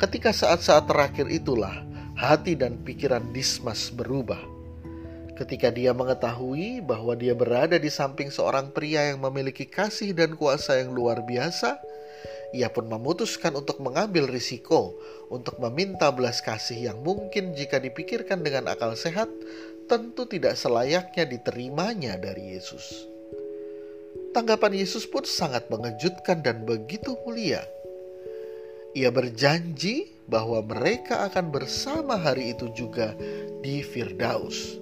Ketika 0.00 0.32
saat-saat 0.32 0.88
terakhir 0.88 1.28
itulah 1.28 1.84
hati 2.16 2.56
dan 2.56 2.80
pikiran 2.80 3.28
Dismas 3.34 3.92
berubah. 3.92 4.40
Ketika 5.34 5.68
dia 5.68 5.90
mengetahui 5.90 6.78
bahwa 6.80 7.18
dia 7.18 7.34
berada 7.34 7.74
di 7.74 7.90
samping 7.90 8.30
seorang 8.30 8.70
pria 8.70 9.10
yang 9.10 9.18
memiliki 9.18 9.66
kasih 9.66 10.14
dan 10.14 10.38
kuasa 10.38 10.78
yang 10.78 10.94
luar 10.94 11.26
biasa, 11.26 11.82
ia 12.54 12.70
pun 12.70 12.86
memutuskan 12.86 13.50
untuk 13.58 13.82
mengambil 13.82 14.30
risiko 14.30 14.94
untuk 15.26 15.58
meminta 15.58 16.14
belas 16.14 16.38
kasih 16.38 16.94
yang 16.94 17.02
mungkin 17.02 17.50
jika 17.58 17.82
dipikirkan 17.82 18.46
dengan 18.46 18.70
akal 18.70 18.94
sehat 18.94 19.26
tentu 19.90 20.24
tidak 20.30 20.54
selayaknya 20.54 21.26
diterimanya 21.26 22.14
dari 22.14 22.54
Yesus. 22.54 23.10
Tanggapan 24.30 24.78
Yesus 24.78 25.06
pun 25.06 25.26
sangat 25.26 25.66
mengejutkan 25.70 26.42
dan 26.42 26.62
begitu 26.62 27.18
mulia. 27.26 27.62
Ia 28.94 29.10
berjanji 29.10 30.10
bahwa 30.30 30.62
mereka 30.62 31.26
akan 31.26 31.50
bersama 31.50 32.14
hari 32.14 32.54
itu 32.54 32.70
juga 32.70 33.14
di 33.62 33.82
Firdaus. 33.82 34.78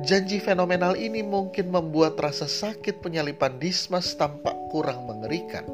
Janji 0.00 0.40
fenomenal 0.40 0.96
ini 0.96 1.20
mungkin 1.20 1.68
membuat 1.68 2.16
rasa 2.16 2.48
sakit 2.48 3.04
penyalipan 3.04 3.60
Dismas 3.60 4.16
tampak 4.16 4.56
kurang 4.72 5.04
mengerikan, 5.04 5.68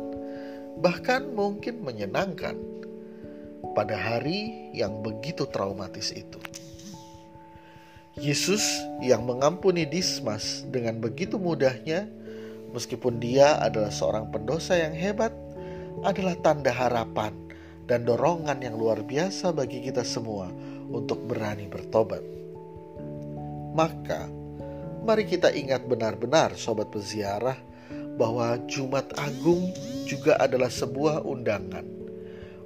bahkan 0.81 1.33
mungkin 1.33 1.81
menyenangkan 1.81 2.57
pada 3.73 3.97
hari 3.97 4.73
yang 4.77 5.01
begitu 5.01 5.49
traumatis 5.49 6.13
itu. 6.13 6.41
Yesus 8.17 8.65
yang 9.05 9.29
mengampuni 9.29 9.85
Dismas 9.85 10.65
dengan 10.73 10.97
begitu 11.05 11.37
mudahnya 11.37 12.09
meskipun 12.73 13.21
dia 13.21 13.61
adalah 13.61 13.93
seorang 13.93 14.33
pendosa 14.33 14.77
yang 14.77 14.97
hebat, 14.97 15.33
adalah 16.05 16.37
tanda 16.41 16.73
harapan 16.73 17.33
dan 17.85 18.05
dorongan 18.05 18.61
yang 18.61 18.77
luar 18.77 19.01
biasa 19.05 19.53
bagi 19.53 19.85
kita 19.85 20.05
semua 20.05 20.49
untuk 20.89 21.25
berani 21.29 21.69
bertobat. 21.69 22.21
Maka, 23.77 24.29
mari 25.05 25.29
kita 25.29 25.53
ingat 25.53 25.85
benar-benar, 25.85 26.57
sobat 26.57 26.89
peziarah, 26.89 27.57
bahwa 28.17 28.57
Jumat 28.65 29.13
Agung 29.21 29.71
juga 30.09 30.41
adalah 30.41 30.73
sebuah 30.73 31.23
undangan. 31.23 31.85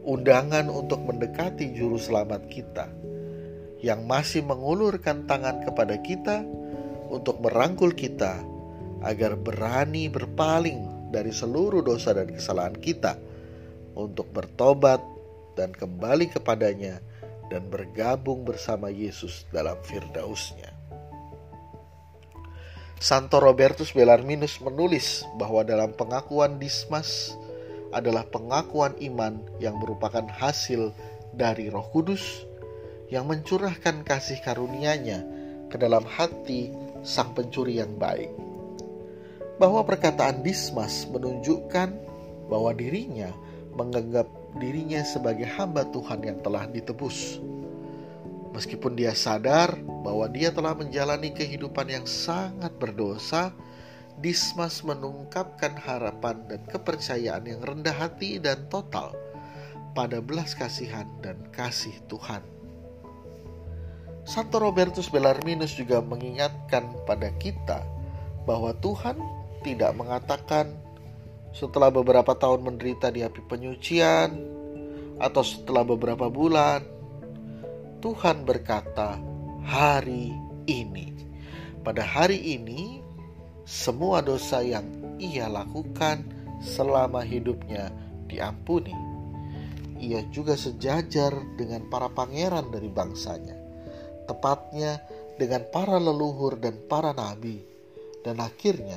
Undangan 0.00 0.70
untuk 0.72 1.04
mendekati 1.04 1.76
Juru 1.76 2.00
Selamat 2.00 2.48
kita 2.48 2.88
yang 3.84 4.06
masih 4.08 4.46
mengulurkan 4.46 5.28
tangan 5.28 5.60
kepada 5.66 5.98
kita 6.00 6.40
untuk 7.10 7.42
merangkul 7.42 7.92
kita 7.92 8.40
agar 9.02 9.36
berani 9.36 10.06
berpaling 10.06 11.10
dari 11.10 11.34
seluruh 11.34 11.82
dosa 11.82 12.14
dan 12.14 12.30
kesalahan 12.30 12.76
kita 12.78 13.18
untuk 13.98 14.30
bertobat 14.30 15.02
dan 15.58 15.74
kembali 15.74 16.30
kepadanya 16.30 17.02
dan 17.50 17.66
bergabung 17.66 18.46
bersama 18.46 18.88
Yesus 18.88 19.44
dalam 19.50 19.74
firdausnya. 19.82 20.69
Santo 23.00 23.40
Robertus 23.40 23.96
Bellarminus 23.96 24.60
menulis 24.60 25.24
bahwa 25.40 25.64
dalam 25.64 25.96
pengakuan 25.96 26.60
Dismas 26.60 27.32
adalah 27.96 28.28
pengakuan 28.28 28.92
iman 29.00 29.40
yang 29.56 29.80
merupakan 29.80 30.28
hasil 30.28 30.92
dari 31.32 31.72
Roh 31.72 31.88
Kudus 31.88 32.44
yang 33.08 33.24
mencurahkan 33.24 34.04
kasih 34.04 34.44
karunia-Nya 34.44 35.24
ke 35.72 35.80
dalam 35.80 36.04
hati 36.04 36.76
sang 37.00 37.32
pencuri 37.32 37.80
yang 37.80 37.96
baik 37.96 38.28
bahwa 39.56 39.80
perkataan 39.80 40.44
Dismas 40.44 41.08
menunjukkan 41.08 41.96
bahwa 42.52 42.76
dirinya 42.76 43.32
menganggap 43.80 44.28
dirinya 44.60 45.00
sebagai 45.08 45.48
hamba 45.48 45.88
Tuhan 45.88 46.20
yang 46.20 46.38
telah 46.44 46.68
ditebus. 46.68 47.40
Meskipun 48.50 48.98
dia 48.98 49.14
sadar 49.14 49.78
bahwa 50.02 50.26
dia 50.26 50.50
telah 50.50 50.74
menjalani 50.74 51.30
kehidupan 51.30 51.86
yang 51.86 52.06
sangat 52.06 52.74
berdosa, 52.76 53.54
Dismas 54.20 54.84
menungkapkan 54.84 55.80
harapan 55.80 56.44
dan 56.44 56.60
kepercayaan 56.68 57.40
yang 57.48 57.64
rendah 57.64 57.96
hati 57.96 58.36
dan 58.36 58.68
total 58.68 59.16
pada 59.96 60.20
belas 60.20 60.52
kasihan 60.52 61.08
dan 61.24 61.40
kasih 61.56 61.96
Tuhan. 62.04 62.44
Santo 64.28 64.60
Robertus 64.60 65.08
Bellarminus 65.08 65.72
juga 65.72 66.04
mengingatkan 66.04 66.92
pada 67.08 67.32
kita 67.40 67.80
bahwa 68.44 68.76
Tuhan 68.76 69.16
tidak 69.64 69.96
mengatakan 69.96 70.76
setelah 71.50 71.90
beberapa 71.90 72.36
tahun 72.36 72.62
menderita 72.62 73.10
di 73.10 73.24
api 73.24 73.40
penyucian 73.48 74.36
atau 75.16 75.42
setelah 75.42 75.82
beberapa 75.82 76.28
bulan. 76.28 76.99
Tuhan 78.00 78.48
berkata, 78.48 79.20
"Hari 79.60 80.32
ini, 80.64 81.12
pada 81.84 82.00
hari 82.00 82.56
ini, 82.56 83.04
semua 83.68 84.24
dosa 84.24 84.64
yang 84.64 84.88
ia 85.20 85.52
lakukan 85.52 86.24
selama 86.64 87.20
hidupnya 87.20 87.92
diampuni." 88.24 88.96
Ia 90.00 90.24
juga 90.32 90.56
sejajar 90.56 91.36
dengan 91.60 91.84
para 91.92 92.08
pangeran 92.08 92.72
dari 92.72 92.88
bangsanya, 92.88 93.52
tepatnya 94.24 94.96
dengan 95.36 95.68
para 95.68 96.00
leluhur 96.00 96.56
dan 96.56 96.80
para 96.88 97.12
nabi, 97.12 97.60
dan 98.24 98.40
akhirnya 98.40 98.96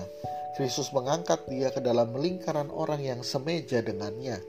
Kristus 0.56 0.96
mengangkat 0.96 1.44
dia 1.52 1.76
ke 1.76 1.84
dalam 1.84 2.16
lingkaran 2.16 2.72
orang 2.72 3.04
yang 3.04 3.20
semeja 3.20 3.84
dengannya, 3.84 4.40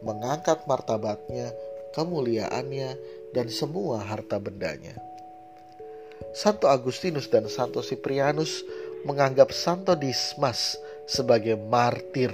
mengangkat 0.00 0.64
martabatnya, 0.64 1.52
kemuliaannya, 1.92 3.20
dan 3.32 3.48
semua 3.48 4.00
harta 4.04 4.36
bendanya. 4.38 4.96
Santo 6.32 6.70
Agustinus 6.70 7.28
dan 7.28 7.48
Santo 7.48 7.84
Siprianus 7.84 8.64
menganggap 9.04 9.52
Santo 9.52 9.92
Dismas 9.98 10.78
sebagai 11.04 11.58
martir 11.58 12.32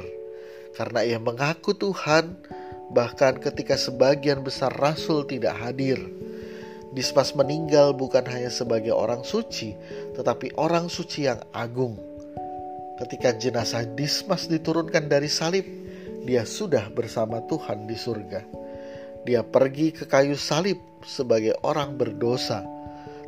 karena 0.77 1.03
ia 1.03 1.19
mengaku 1.19 1.75
Tuhan 1.75 2.37
bahkan 2.95 3.41
ketika 3.41 3.75
sebagian 3.75 4.45
besar 4.45 4.71
rasul 4.77 5.27
tidak 5.27 5.57
hadir. 5.59 5.99
Dismas 6.89 7.37
meninggal 7.37 7.93
bukan 7.93 8.25
hanya 8.25 8.49
sebagai 8.49 8.97
orang 8.97 9.21
suci, 9.21 9.77
tetapi 10.17 10.57
orang 10.57 10.89
suci 10.89 11.29
yang 11.29 11.37
agung 11.53 12.01
Ketika 12.99 13.31
jenazah 13.31 13.87
Dismas 13.95 14.51
diturunkan 14.51 15.07
dari 15.07 15.31
salib, 15.31 15.63
dia 16.27 16.43
sudah 16.43 16.91
bersama 16.91 17.39
Tuhan 17.47 17.87
di 17.87 17.95
surga. 17.95 18.43
Dia 19.29 19.45
pergi 19.45 19.93
ke 19.93 20.09
kayu 20.09 20.41
salib 20.41 20.81
sebagai 21.05 21.53
orang 21.61 22.01
berdosa, 22.01 22.65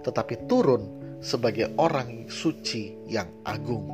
tetapi 0.01 0.49
turun 0.49 0.89
sebagai 1.21 1.77
orang 1.77 2.25
suci 2.33 2.97
yang 3.05 3.29
agung. 3.45 3.85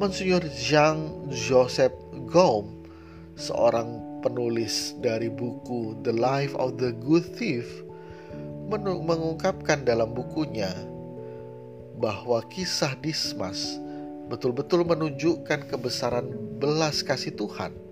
Monsignor 0.00 0.40
Jean-Joseph 0.56 1.92
Gaume, 2.32 2.88
seorang 3.36 4.00
penulis 4.24 4.96
dari 5.04 5.28
buku 5.28 6.00
The 6.00 6.16
Life 6.16 6.56
of 6.56 6.80
the 6.80 6.96
Good 6.96 7.28
Thief, 7.36 7.68
mengungkapkan 8.72 9.84
dalam 9.84 10.16
bukunya 10.16 10.72
bahwa 12.00 12.40
kisah 12.48 12.96
Dismas 13.04 13.76
betul-betul 14.32 14.88
menunjukkan 14.88 15.68
kebesaran 15.68 16.56
belas 16.56 17.04
kasih 17.04 17.36
Tuhan, 17.36 17.84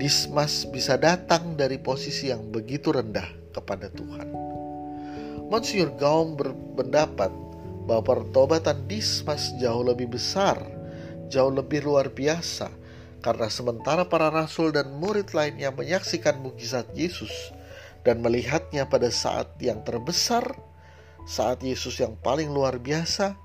Dismas 0.00 0.64
bisa 0.64 0.96
datang 0.96 1.60
dari 1.60 1.76
posisi 1.76 2.32
yang 2.32 2.48
begitu 2.48 2.88
rendah 2.88 3.52
kepada 3.52 3.92
Tuhan. 3.92 4.32
Monsieur 5.52 5.92
Gaum 5.92 6.40
berpendapat 6.40 7.28
bahwa 7.84 8.00
pertobatan 8.00 8.88
Dismas 8.88 9.52
jauh 9.60 9.84
lebih 9.84 10.16
besar, 10.16 10.56
jauh 11.28 11.52
lebih 11.52 11.84
luar 11.84 12.08
biasa, 12.08 12.72
karena 13.20 13.52
sementara 13.52 14.08
para 14.08 14.32
rasul 14.32 14.72
dan 14.72 14.88
murid 14.96 15.36
lainnya 15.36 15.68
menyaksikan 15.68 16.40
mukjizat 16.40 16.88
Yesus 16.96 17.52
dan 18.00 18.24
melihatnya 18.24 18.88
pada 18.88 19.12
saat 19.12 19.52
yang 19.60 19.84
terbesar, 19.84 20.56
saat 21.28 21.60
Yesus 21.60 22.00
yang 22.00 22.16
paling 22.16 22.48
luar 22.48 22.80
biasa, 22.80 23.36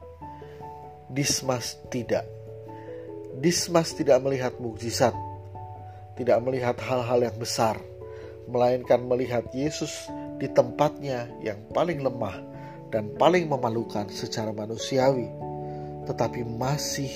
Dismas 1.12 1.76
tidak. 1.92 2.24
Dismas 3.44 3.92
tidak 3.92 4.24
melihat 4.24 4.56
mukjizat, 4.64 5.12
tidak 6.16 6.40
melihat 6.44 6.76
hal-hal 6.80 7.20
yang 7.24 7.38
besar, 7.38 7.80
melainkan 8.48 9.04
melihat 9.04 9.48
Yesus 9.52 10.08
di 10.40 10.48
tempatnya 10.52 11.32
yang 11.44 11.60
paling 11.72 12.04
lemah 12.04 12.40
dan 12.92 13.12
paling 13.20 13.48
memalukan 13.52 14.08
secara 14.12 14.56
manusiawi, 14.56 15.28
tetapi 16.08 16.48
masih 16.48 17.12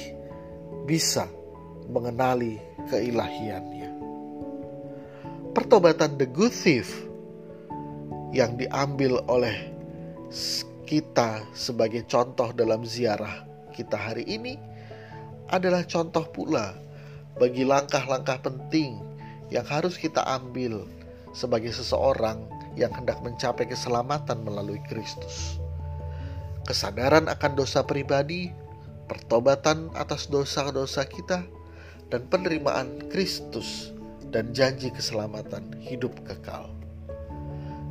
bisa 0.84 1.28
mengenali 1.90 2.60
keilahiannya. 2.88 3.90
Pertobatan 5.56 6.20
The 6.20 6.28
Good 6.30 6.54
Thief 6.54 6.90
yang 8.36 8.60
diambil 8.60 9.26
oleh 9.26 9.74
kita 10.86 11.50
sebagai 11.58 12.06
contoh 12.06 12.54
dalam 12.54 12.86
ziarah 12.86 13.46
kita 13.74 13.98
hari 13.98 14.26
ini 14.26 14.58
adalah 15.50 15.86
contoh 15.86 16.30
pula 16.30 16.89
bagi 17.40 17.64
langkah-langkah 17.64 18.44
penting 18.44 19.00
yang 19.50 19.64
harus 19.66 19.96
kita 19.96 20.22
ambil 20.28 20.84
sebagai 21.32 21.72
seseorang 21.72 22.44
yang 22.76 22.92
hendak 22.94 23.18
mencapai 23.24 23.66
keselamatan 23.66 24.44
melalui 24.44 24.78
Kristus. 24.92 25.58
Kesadaran 26.68 27.32
akan 27.32 27.52
dosa 27.58 27.82
pribadi, 27.82 28.54
pertobatan 29.10 29.90
atas 29.98 30.30
dosa-dosa 30.30 31.08
kita, 31.08 31.42
dan 32.14 32.28
penerimaan 32.30 33.10
Kristus 33.10 33.96
dan 34.30 34.54
janji 34.54 34.94
keselamatan 34.94 35.74
hidup 35.82 36.14
kekal. 36.28 36.70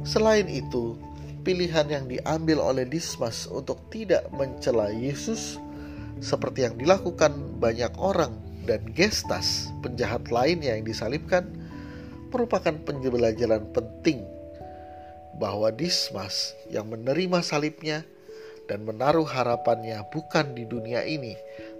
Selain 0.06 0.46
itu, 0.46 0.94
pilihan 1.42 1.90
yang 1.90 2.04
diambil 2.06 2.62
oleh 2.62 2.86
Dismas 2.86 3.50
untuk 3.50 3.82
tidak 3.90 4.30
mencela 4.30 4.94
Yesus 4.94 5.58
seperti 6.22 6.66
yang 6.66 6.78
dilakukan 6.78 7.58
banyak 7.58 7.90
orang 7.98 8.47
dan 8.68 8.84
gestas 8.92 9.72
penjahat 9.80 10.28
lainnya 10.28 10.76
yang 10.76 10.84
disalibkan 10.84 11.48
merupakan 12.28 12.76
penjelajahan 12.84 13.64
penting 13.72 14.20
bahwa 15.40 15.72
Dismas 15.72 16.52
yang 16.68 16.92
menerima 16.92 17.40
salibnya 17.40 18.04
dan 18.68 18.84
menaruh 18.84 19.24
harapannya 19.24 20.04
bukan 20.12 20.52
di 20.52 20.68
dunia 20.68 21.08
ini 21.08 21.32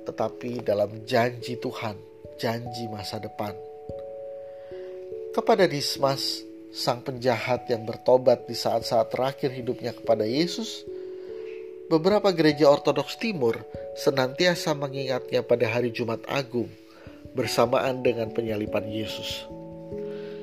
tetapi 0.08 0.64
dalam 0.64 1.04
janji 1.04 1.60
Tuhan, 1.60 2.00
janji 2.40 2.88
masa 2.88 3.20
depan. 3.20 3.52
Kepada 5.36 5.68
Dismas, 5.68 6.40
sang 6.72 7.04
penjahat 7.04 7.68
yang 7.68 7.84
bertobat 7.84 8.48
di 8.48 8.56
saat-saat 8.56 9.12
terakhir 9.12 9.52
hidupnya 9.52 9.92
kepada 9.92 10.24
Yesus, 10.24 10.88
beberapa 11.88 12.28
gereja 12.36 12.68
Ortodoks 12.68 13.16
Timur 13.16 13.64
senantiasa 13.96 14.76
mengingatnya 14.76 15.40
pada 15.40 15.66
hari 15.72 15.88
Jumat 15.88 16.20
Agung 16.28 16.68
bersamaan 17.32 18.04
dengan 18.04 18.28
penyalipan 18.32 18.84
Yesus. 18.88 19.48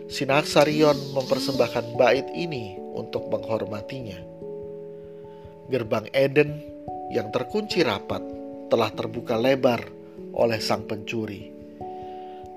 Sinaksarion 0.10 1.18
mempersembahkan 1.18 1.98
bait 1.98 2.26
ini 2.34 2.78
untuk 2.94 3.30
menghormatinya. 3.30 4.18
Gerbang 5.70 6.10
Eden 6.14 6.62
yang 7.10 7.34
terkunci 7.34 7.82
rapat 7.82 8.22
telah 8.70 8.90
terbuka 8.94 9.38
lebar 9.38 9.82
oleh 10.34 10.62
sang 10.62 10.86
pencuri. 10.86 11.54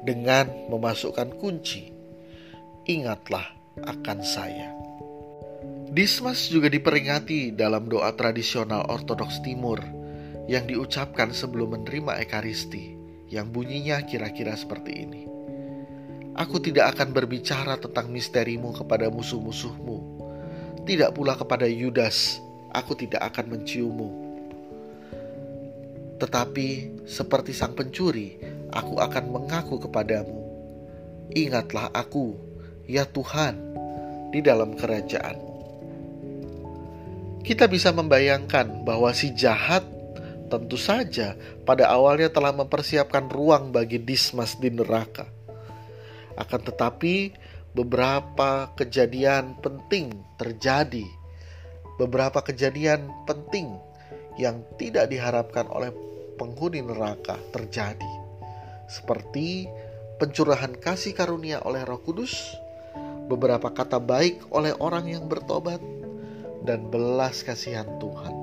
Dengan 0.04 0.68
memasukkan 0.72 1.36
kunci, 1.36 1.88
ingatlah 2.88 3.44
akan 3.84 4.18
saya. 4.24 4.72
Dismas 5.98 6.46
juga 6.46 6.70
diperingati 6.70 7.50
dalam 7.58 7.90
doa 7.90 8.14
tradisional 8.14 8.86
Ortodoks 8.86 9.42
Timur 9.42 9.82
yang 10.46 10.62
diucapkan 10.62 11.34
sebelum 11.34 11.74
menerima 11.74 12.22
Ekaristi, 12.22 12.94
yang 13.26 13.50
bunyinya 13.50 14.06
kira-kira 14.06 14.54
seperti 14.54 14.94
ini. 14.94 15.26
Aku 16.38 16.62
tidak 16.62 16.94
akan 16.94 17.10
berbicara 17.10 17.82
tentang 17.82 18.14
misterimu 18.14 18.70
kepada 18.78 19.10
musuh-musuhmu, 19.10 19.98
tidak 20.86 21.18
pula 21.18 21.34
kepada 21.34 21.66
Yudas, 21.66 22.38
aku 22.70 22.94
tidak 22.94 23.34
akan 23.34 23.58
menciummu. 23.58 24.10
Tetapi 26.22 26.68
seperti 27.10 27.50
sang 27.50 27.74
pencuri, 27.74 28.38
aku 28.70 29.02
akan 29.02 29.34
mengaku 29.34 29.82
kepadamu, 29.82 30.46
ingatlah 31.34 31.90
aku, 31.90 32.38
ya 32.86 33.02
Tuhan, 33.02 33.58
di 34.30 34.38
dalam 34.46 34.78
kerajaanmu. 34.78 35.47
Kita 37.42 37.64
bisa 37.70 37.94
membayangkan 37.94 38.84
bahwa 38.84 39.10
si 39.14 39.32
jahat 39.32 39.86
tentu 40.48 40.80
saja 40.80 41.36
pada 41.62 41.92
awalnya 41.92 42.32
telah 42.32 42.50
mempersiapkan 42.56 43.28
ruang 43.28 43.70
bagi 43.70 44.00
Dismas 44.00 44.56
di 44.56 44.72
neraka. 44.72 45.28
Akan 46.38 46.64
tetapi, 46.64 47.34
beberapa 47.76 48.72
kejadian 48.74 49.60
penting 49.60 50.10
terjadi. 50.40 51.04
Beberapa 51.98 52.40
kejadian 52.46 53.10
penting 53.26 53.74
yang 54.38 54.62
tidak 54.78 55.10
diharapkan 55.10 55.66
oleh 55.66 55.90
penghuni 56.38 56.80
neraka 56.80 57.34
terjadi. 57.50 58.12
Seperti 58.86 59.66
pencurahan 60.22 60.78
kasih 60.78 61.12
karunia 61.12 61.58
oleh 61.66 61.82
Roh 61.82 61.98
Kudus, 62.00 62.54
beberapa 63.26 63.68
kata 63.74 63.98
baik 63.98 64.46
oleh 64.54 64.72
orang 64.78 65.10
yang 65.10 65.26
bertobat, 65.26 65.82
dan 66.62 66.88
belas 66.90 67.42
kasihan 67.46 67.86
Tuhan. 68.02 68.34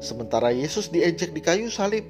Sementara 0.00 0.52
Yesus 0.52 0.92
diejek 0.92 1.32
di 1.32 1.40
kayu 1.40 1.72
salib, 1.72 2.04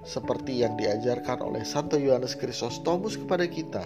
seperti 0.00 0.64
yang 0.64 0.80
diajarkan 0.80 1.44
oleh 1.44 1.62
Santo 1.68 2.00
Yohanes 2.00 2.32
Chrysostomus 2.36 3.20
kepada 3.20 3.44
kita, 3.44 3.84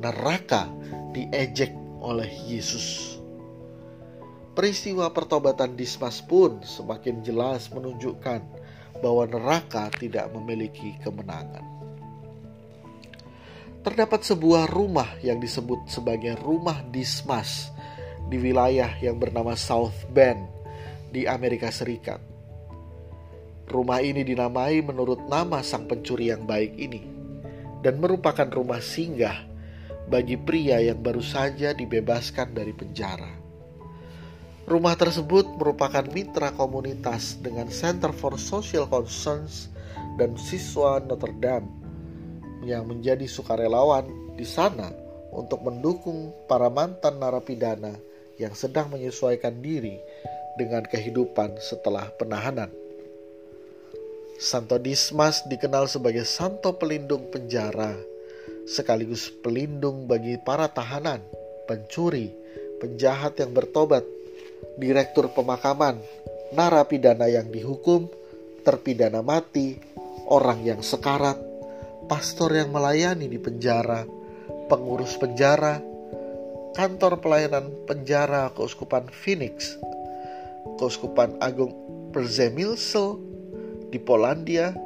neraka 0.00 0.68
diejek 1.12 1.72
oleh 2.00 2.28
Yesus. 2.48 3.18
Peristiwa 4.56 5.12
pertobatan 5.12 5.76
Dismas 5.76 6.24
pun 6.24 6.64
semakin 6.64 7.20
jelas 7.20 7.68
menunjukkan 7.68 8.40
bahwa 9.04 9.28
neraka 9.28 9.92
tidak 10.00 10.32
memiliki 10.32 10.96
kemenangan. 11.04 11.60
Terdapat 13.84 14.24
sebuah 14.24 14.66
rumah 14.72 15.20
yang 15.20 15.38
disebut 15.38 15.86
sebagai 15.92 16.40
rumah 16.40 16.80
Dismas 16.88 17.70
di 18.26 18.36
wilayah 18.42 18.90
yang 18.98 19.22
bernama 19.22 19.54
South 19.54 19.94
Bend 20.10 20.42
di 21.14 21.24
Amerika 21.24 21.70
Serikat. 21.70 22.18
Rumah 23.66 23.98
ini 24.02 24.22
dinamai 24.22 24.78
menurut 24.82 25.26
nama 25.26 25.62
sang 25.62 25.90
pencuri 25.90 26.30
yang 26.30 26.46
baik 26.46 26.78
ini 26.78 27.02
dan 27.82 27.98
merupakan 27.98 28.46
rumah 28.46 28.78
singgah 28.78 29.46
bagi 30.06 30.38
pria 30.38 30.78
yang 30.78 31.02
baru 31.02 31.22
saja 31.22 31.74
dibebaskan 31.74 32.54
dari 32.54 32.70
penjara. 32.70 33.30
Rumah 34.66 34.94
tersebut 34.98 35.46
merupakan 35.58 36.02
mitra 36.10 36.50
komunitas 36.54 37.38
dengan 37.38 37.70
Center 37.70 38.10
for 38.10 38.34
Social 38.34 38.90
Concerns 38.90 39.70
dan 40.18 40.34
siswa 40.34 40.98
Notre 41.02 41.34
Dame 41.38 41.70
yang 42.66 42.90
menjadi 42.90 43.30
sukarelawan 43.30 44.34
di 44.34 44.42
sana 44.42 44.90
untuk 45.30 45.62
mendukung 45.62 46.34
para 46.50 46.66
mantan 46.66 47.22
narapidana 47.22 47.94
yang 48.36 48.52
sedang 48.52 48.92
menyesuaikan 48.92 49.60
diri 49.60 50.00
dengan 50.56 50.84
kehidupan 50.84 51.60
setelah 51.60 52.08
penahanan. 52.16 52.72
Santo 54.36 54.76
Dismas 54.76 55.44
dikenal 55.48 55.88
sebagai 55.88 56.28
santo 56.28 56.76
pelindung 56.76 57.32
penjara, 57.32 57.96
sekaligus 58.68 59.32
pelindung 59.32 60.04
bagi 60.04 60.36
para 60.36 60.68
tahanan, 60.68 61.24
pencuri, 61.64 62.36
penjahat 62.76 63.40
yang 63.40 63.56
bertobat, 63.56 64.04
direktur 64.76 65.32
pemakaman, 65.32 65.96
narapidana 66.52 67.32
yang 67.32 67.48
dihukum, 67.48 68.12
terpidana 68.60 69.24
mati, 69.24 69.80
orang 70.28 70.60
yang 70.68 70.80
sekarat, 70.84 71.40
pastor 72.04 72.52
yang 72.52 72.68
melayani 72.68 73.32
di 73.32 73.40
penjara, 73.40 74.04
pengurus 74.68 75.16
penjara, 75.16 75.80
kantor 76.76 77.24
pelayanan 77.24 77.72
penjara 77.88 78.52
Keuskupan 78.52 79.08
Phoenix, 79.08 79.80
Keuskupan 80.76 81.40
Agung 81.40 81.72
Perzemilsel, 82.12 83.16
di 83.88 83.96
Polandia 83.96 84.76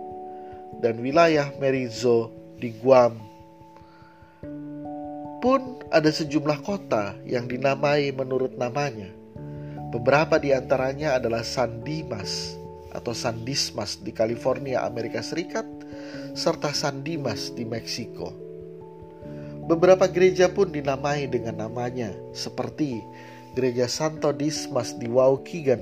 dan 0.79 1.03
wilayah 1.03 1.51
Merizo 1.59 2.31
di 2.63 2.71
Guam. 2.79 3.19
Pun 5.43 5.83
ada 5.91 6.07
sejumlah 6.07 6.63
kota 6.63 7.19
yang 7.27 7.51
dinamai 7.51 8.15
menurut 8.15 8.55
namanya. 8.55 9.11
Beberapa 9.91 10.39
di 10.39 10.55
antaranya 10.55 11.19
adalah 11.19 11.43
San 11.43 11.83
Dimas 11.83 12.55
atau 12.95 13.11
San 13.11 13.43
Dismas 13.43 13.99
di 13.99 14.15
California, 14.15 14.87
Amerika 14.87 15.19
Serikat, 15.27 15.67
serta 16.39 16.71
San 16.71 17.03
Dimas 17.03 17.51
di 17.51 17.67
Meksiko. 17.67 18.50
Beberapa 19.71 20.11
gereja 20.11 20.51
pun 20.51 20.75
dinamai 20.75 21.31
dengan 21.31 21.63
namanya, 21.63 22.11
seperti 22.35 23.07
Gereja 23.55 23.87
Santo 23.87 24.35
Dismas 24.35 24.99
di 24.99 25.07
Waukegan, 25.07 25.79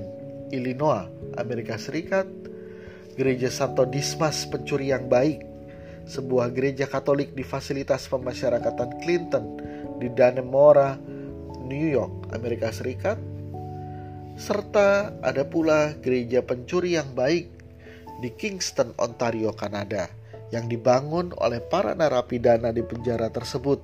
Illinois, 0.53 1.09
Amerika 1.41 1.73
Serikat, 1.73 2.29
Gereja 3.17 3.49
Santo 3.49 3.89
Dismas 3.89 4.45
Pencuri 4.45 4.93
yang 4.93 5.09
Baik, 5.09 5.41
sebuah 6.05 6.53
gereja 6.53 6.85
Katolik 6.85 7.33
di 7.33 7.41
fasilitas 7.41 8.05
pemasyarakatan 8.05 9.01
Clinton 9.01 9.57
di 9.97 10.05
Dannemora, 10.13 10.93
New 11.65 11.89
York, 11.89 12.29
Amerika 12.29 12.69
Serikat, 12.69 13.17
serta 14.37 15.17
ada 15.25 15.49
pula 15.49 15.97
gereja 15.97 16.45
pencuri 16.45 16.93
yang 16.93 17.09
baik 17.17 17.49
di 18.21 18.29
Kingston, 18.37 18.93
Ontario, 19.01 19.49
Kanada, 19.57 20.18
yang 20.49 20.65
dibangun 20.65 21.33
oleh 21.37 21.61
para 21.61 21.93
narapidana 21.93 22.73
di 22.73 22.81
penjara 22.81 23.29
tersebut. 23.29 23.81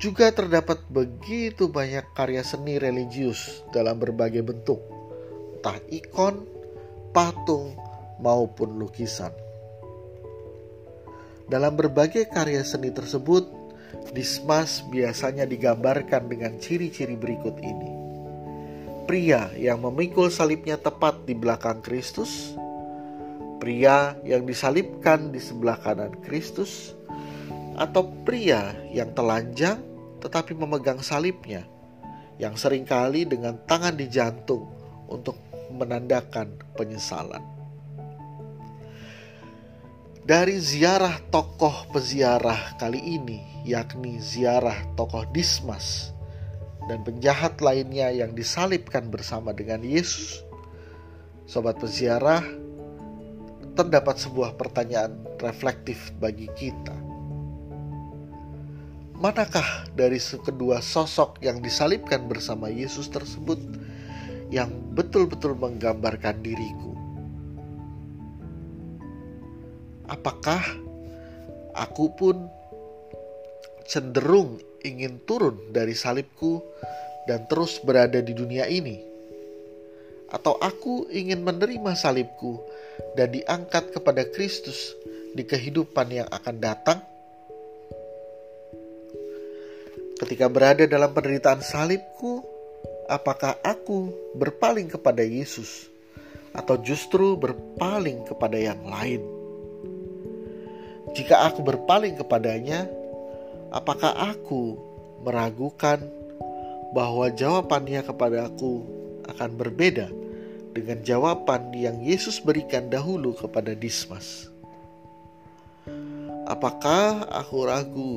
Juga 0.00 0.32
terdapat 0.32 0.80
begitu 0.88 1.68
banyak 1.68 2.16
karya 2.16 2.40
seni 2.40 2.80
religius 2.80 3.60
dalam 3.68 4.00
berbagai 4.00 4.40
bentuk, 4.40 4.80
entah 5.60 5.76
ikon, 5.92 6.48
patung, 7.12 7.76
maupun 8.20 8.80
lukisan. 8.80 9.32
Dalam 11.50 11.74
berbagai 11.74 12.30
karya 12.30 12.62
seni 12.62 12.94
tersebut, 12.94 13.60
Dismas 14.14 14.86
biasanya 14.86 15.44
digambarkan 15.44 16.30
dengan 16.30 16.56
ciri-ciri 16.62 17.18
berikut 17.18 17.58
ini. 17.58 17.90
Pria 19.04 19.50
yang 19.58 19.82
memikul 19.82 20.30
salibnya 20.30 20.78
tepat 20.78 21.26
di 21.26 21.34
belakang 21.34 21.82
Kristus, 21.82 22.54
pria 23.60 24.16
yang 24.24 24.48
disalibkan 24.48 25.30
di 25.30 25.38
sebelah 25.38 25.76
kanan 25.78 26.16
Kristus, 26.24 26.96
atau 27.76 28.08
pria 28.24 28.74
yang 28.90 29.12
telanjang 29.12 29.78
tetapi 30.20 30.52
memegang 30.56 31.00
salibnya, 31.00 31.64
yang 32.40 32.56
sering 32.56 32.88
kali 32.88 33.28
dengan 33.28 33.60
tangan 33.68 33.96
di 33.96 34.08
jantung 34.08 34.68
untuk 35.08 35.36
menandakan 35.72 36.56
penyesalan. 36.76 37.40
Dari 40.20 40.60
ziarah 40.60 41.16
tokoh 41.32 41.88
peziarah 41.90 42.76
kali 42.76 43.00
ini, 43.00 43.64
yakni 43.64 44.20
ziarah 44.20 44.76
tokoh 44.94 45.24
Dismas 45.32 46.12
dan 46.86 47.00
penjahat 47.02 47.58
lainnya 47.64 48.12
yang 48.12 48.36
disalibkan 48.36 49.08
bersama 49.08 49.56
dengan 49.56 49.80
Yesus, 49.80 50.44
sobat 51.48 51.80
peziarah, 51.80 52.44
terdapat 53.78 54.18
sebuah 54.18 54.58
pertanyaan 54.58 55.14
reflektif 55.38 56.10
bagi 56.18 56.50
kita 56.58 57.10
Manakah 59.20 59.84
dari 59.92 60.16
kedua 60.16 60.80
sosok 60.80 61.44
yang 61.44 61.60
disalibkan 61.60 62.24
bersama 62.24 62.72
Yesus 62.72 63.12
tersebut 63.12 63.60
yang 64.48 64.72
betul-betul 64.96 65.60
menggambarkan 65.60 66.40
diriku? 66.40 66.96
Apakah 70.08 70.64
aku 71.76 72.16
pun 72.16 72.48
cenderung 73.84 74.56
ingin 74.88 75.20
turun 75.28 75.68
dari 75.68 75.92
salibku 75.92 76.64
dan 77.28 77.44
terus 77.44 77.76
berada 77.84 78.24
di 78.24 78.32
dunia 78.32 78.72
ini? 78.72 79.04
Atau 80.32 80.56
aku 80.64 81.12
ingin 81.12 81.44
menerima 81.44 81.92
salibku 81.92 82.56
dan 83.14 83.34
diangkat 83.34 83.94
kepada 83.94 84.26
Kristus 84.28 84.94
di 85.34 85.42
kehidupan 85.46 86.10
yang 86.10 86.28
akan 86.30 86.56
datang? 86.58 86.98
Ketika 90.20 90.52
berada 90.52 90.84
dalam 90.84 91.16
penderitaan 91.16 91.64
salibku, 91.64 92.44
apakah 93.08 93.56
aku 93.64 94.12
berpaling 94.36 94.92
kepada 94.92 95.24
Yesus 95.24 95.88
atau 96.52 96.76
justru 96.84 97.40
berpaling 97.40 98.28
kepada 98.28 98.60
yang 98.60 98.84
lain? 98.84 99.24
Jika 101.16 101.48
aku 101.48 101.64
berpaling 101.64 102.20
kepadanya, 102.20 102.84
apakah 103.72 104.12
aku 104.12 104.76
meragukan 105.24 106.04
bahwa 106.92 107.32
jawabannya 107.32 108.04
kepada 108.04 108.50
aku 108.50 108.84
akan 109.24 109.50
berbeda 109.56 110.19
dengan 110.70 111.02
jawaban 111.02 111.74
yang 111.74 111.98
Yesus 112.02 112.38
berikan 112.38 112.86
dahulu 112.90 113.34
kepada 113.34 113.74
Dismas? 113.74 114.50
Apakah 116.46 117.26
aku 117.30 117.58
ragu 117.66 118.14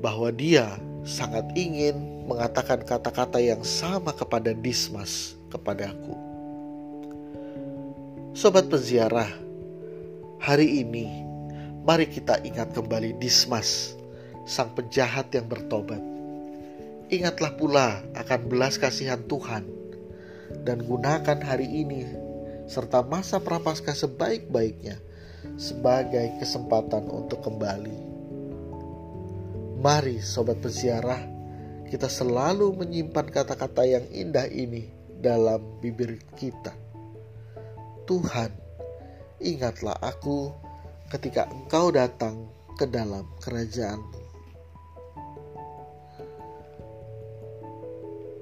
bahwa 0.00 0.30
dia 0.30 0.78
sangat 1.02 1.44
ingin 1.56 2.24
mengatakan 2.28 2.84
kata-kata 2.84 3.40
yang 3.40 3.64
sama 3.64 4.12
kepada 4.12 4.52
Dismas 4.52 5.34
kepadaku. 5.48 6.14
Sobat 8.36 8.68
penziarah, 8.70 9.32
hari 10.38 10.84
ini 10.84 11.08
mari 11.82 12.06
kita 12.06 12.38
ingat 12.44 12.76
kembali 12.76 13.16
Dismas, 13.18 13.96
sang 14.44 14.70
penjahat 14.76 15.32
yang 15.32 15.48
bertobat. 15.48 16.00
Ingatlah 17.08 17.56
pula 17.56 18.04
akan 18.12 18.40
belas 18.52 18.76
kasihan 18.76 19.24
Tuhan 19.24 19.77
dan 20.64 20.84
gunakan 20.84 21.38
hari 21.40 21.66
ini 21.66 22.04
serta 22.68 23.04
masa 23.04 23.40
prapaskah 23.40 23.96
sebaik-baiknya 23.96 25.00
sebagai 25.56 26.36
kesempatan 26.40 27.08
untuk 27.08 27.40
kembali 27.40 28.08
Mari 29.78 30.18
sobat 30.18 30.58
peziarah, 30.58 31.22
kita 31.86 32.10
selalu 32.10 32.74
menyimpan 32.74 33.30
kata-kata 33.30 33.86
yang 33.86 34.02
indah 34.10 34.50
ini 34.50 34.90
dalam 35.22 35.62
bibir 35.78 36.18
kita. 36.34 36.74
Tuhan, 38.02 38.50
ingatlah 39.38 39.94
aku 40.02 40.50
ketika 41.14 41.46
engkau 41.46 41.94
datang 41.94 42.50
ke 42.74 42.90
dalam 42.90 43.22
kerajaan. 43.38 44.02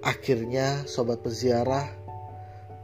Akhirnya 0.07 0.87
sobat 0.87 1.19
peziarah 1.19 1.91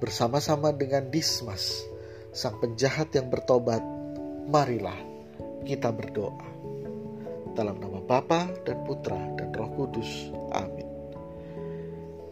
bersama-sama 0.02 0.74
dengan 0.74 1.06
Dismas, 1.06 1.87
sang 2.35 2.58
penjahat 2.58 3.14
yang 3.14 3.30
bertobat, 3.30 3.78
marilah 4.50 4.98
kita 5.62 5.94
berdoa. 5.94 6.42
Dalam 7.54 7.78
nama 7.78 8.02
Bapa 8.02 8.50
dan 8.66 8.82
Putra 8.82 9.22
dan 9.38 9.54
Roh 9.54 9.70
Kudus. 9.70 10.35
Amin. 10.50 10.82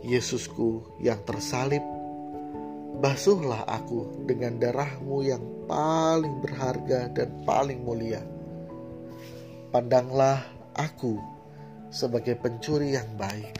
Yesusku 0.02 0.82
yang 0.98 1.22
tersalib, 1.22 1.86
basuhlah 2.98 3.62
aku 3.70 4.26
dengan 4.26 4.58
darahmu 4.58 5.22
yang 5.22 5.44
paling 5.70 6.42
berharga 6.42 7.06
dan 7.14 7.46
paling 7.46 7.78
mulia. 7.86 8.26
Pandanglah 9.70 10.42
aku 10.74 11.14
sebagai 11.94 12.34
pencuri 12.42 12.98
yang 12.98 13.06
baik. 13.14 13.59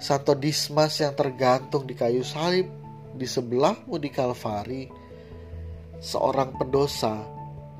Santo 0.00 0.32
Dismas 0.32 0.96
yang 0.98 1.12
tergantung 1.12 1.84
di 1.84 1.92
kayu 1.92 2.24
salib 2.24 2.66
di 3.14 3.28
sebelahmu 3.28 4.00
di 4.00 4.08
Kalvari, 4.08 4.88
seorang 6.00 6.56
pendosa 6.56 7.20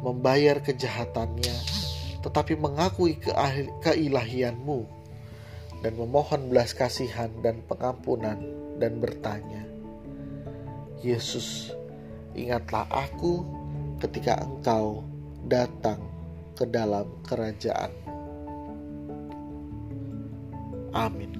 membayar 0.04 0.60
kejahatannya 0.60 1.88
tetapi 2.20 2.52
mengakui 2.60 3.16
keilahianmu 3.80 4.80
dan 5.80 5.92
memohon 5.96 6.52
belas 6.52 6.76
kasihan 6.76 7.32
dan 7.40 7.64
pengampunan 7.64 8.36
dan 8.76 9.00
bertanya, 9.00 9.64
Yesus, 11.00 11.72
ingatlah 12.36 12.84
aku 12.92 13.44
ketika 14.04 14.44
engkau 14.44 15.00
datang 15.48 16.04
ke 16.52 16.68
dalam 16.68 17.08
kerajaan. 17.24 17.88
Amin. 20.92 21.39